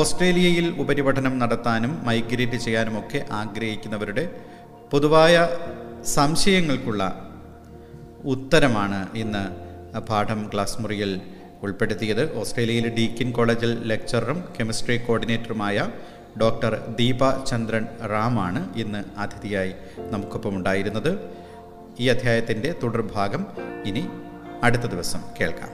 ഓസ്ട്രേലിയയിൽ 0.00 0.66
ഉപരിപഠനം 0.82 1.34
നടത്താനും 1.38 1.92
മൈഗ്രേറ്റ് 2.08 2.58
ചെയ്യാനുമൊക്കെ 2.64 3.20
ആഗ്രഹിക്കുന്നവരുടെ 3.40 4.24
പൊതുവായ 4.92 5.36
സംശയങ്ങൾക്കുള്ള 6.16 7.02
ഉത്തരമാണ് 8.24 9.06
ഇന്ന് 9.14 9.68
പാഠം 10.00 10.50
ക്ലാസ് 10.54 10.80
മുറിയിൽ 10.80 11.20
ഉൾപ്പെടുത്തിയത്. 11.62 12.38
ഓസ്ട്രേലിയയിലെ 12.38 12.88
ഡീക്കിൻ 12.88 13.30
കോളേജിൽ 13.32 13.82
ലെക്ചററും 13.84 14.44
കെമിസ്ട്രി 14.60 14.96
കോർഡിനേറ്ററുമായ 14.96 15.88
ഡോക്ടർ 16.40 16.94
ദീപ 16.98 17.44
ചന്ദ്രൻ 17.44 17.86
റാമാണ് 18.10 18.78
ഇന്ന് 18.78 19.04
അതിഥിയായി 19.18 19.72
നമുക്കൊപ്പം 20.10 20.56
ഉണ്ടായിരുന്നത്. 20.56 21.18
ഈ 22.00 22.08
അധ്യായത്തിന്റെ 22.08 22.74
തുടർഭാഗം 22.82 23.46
ഇനി 23.84 24.08
അടുത്ത 24.62 24.82
ദിവസം 24.82 25.20
കേൾക്കാം. 25.40 25.68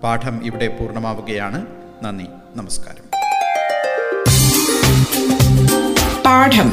പാഠം 0.00 0.46
ഇവിടെ 0.46 0.68
പൂർണമാവുകയാണ്. 0.68 1.66
നന്ദി 2.02 2.26
നമസ്കാരം. 2.54 3.04
പാഠം. 6.22 6.72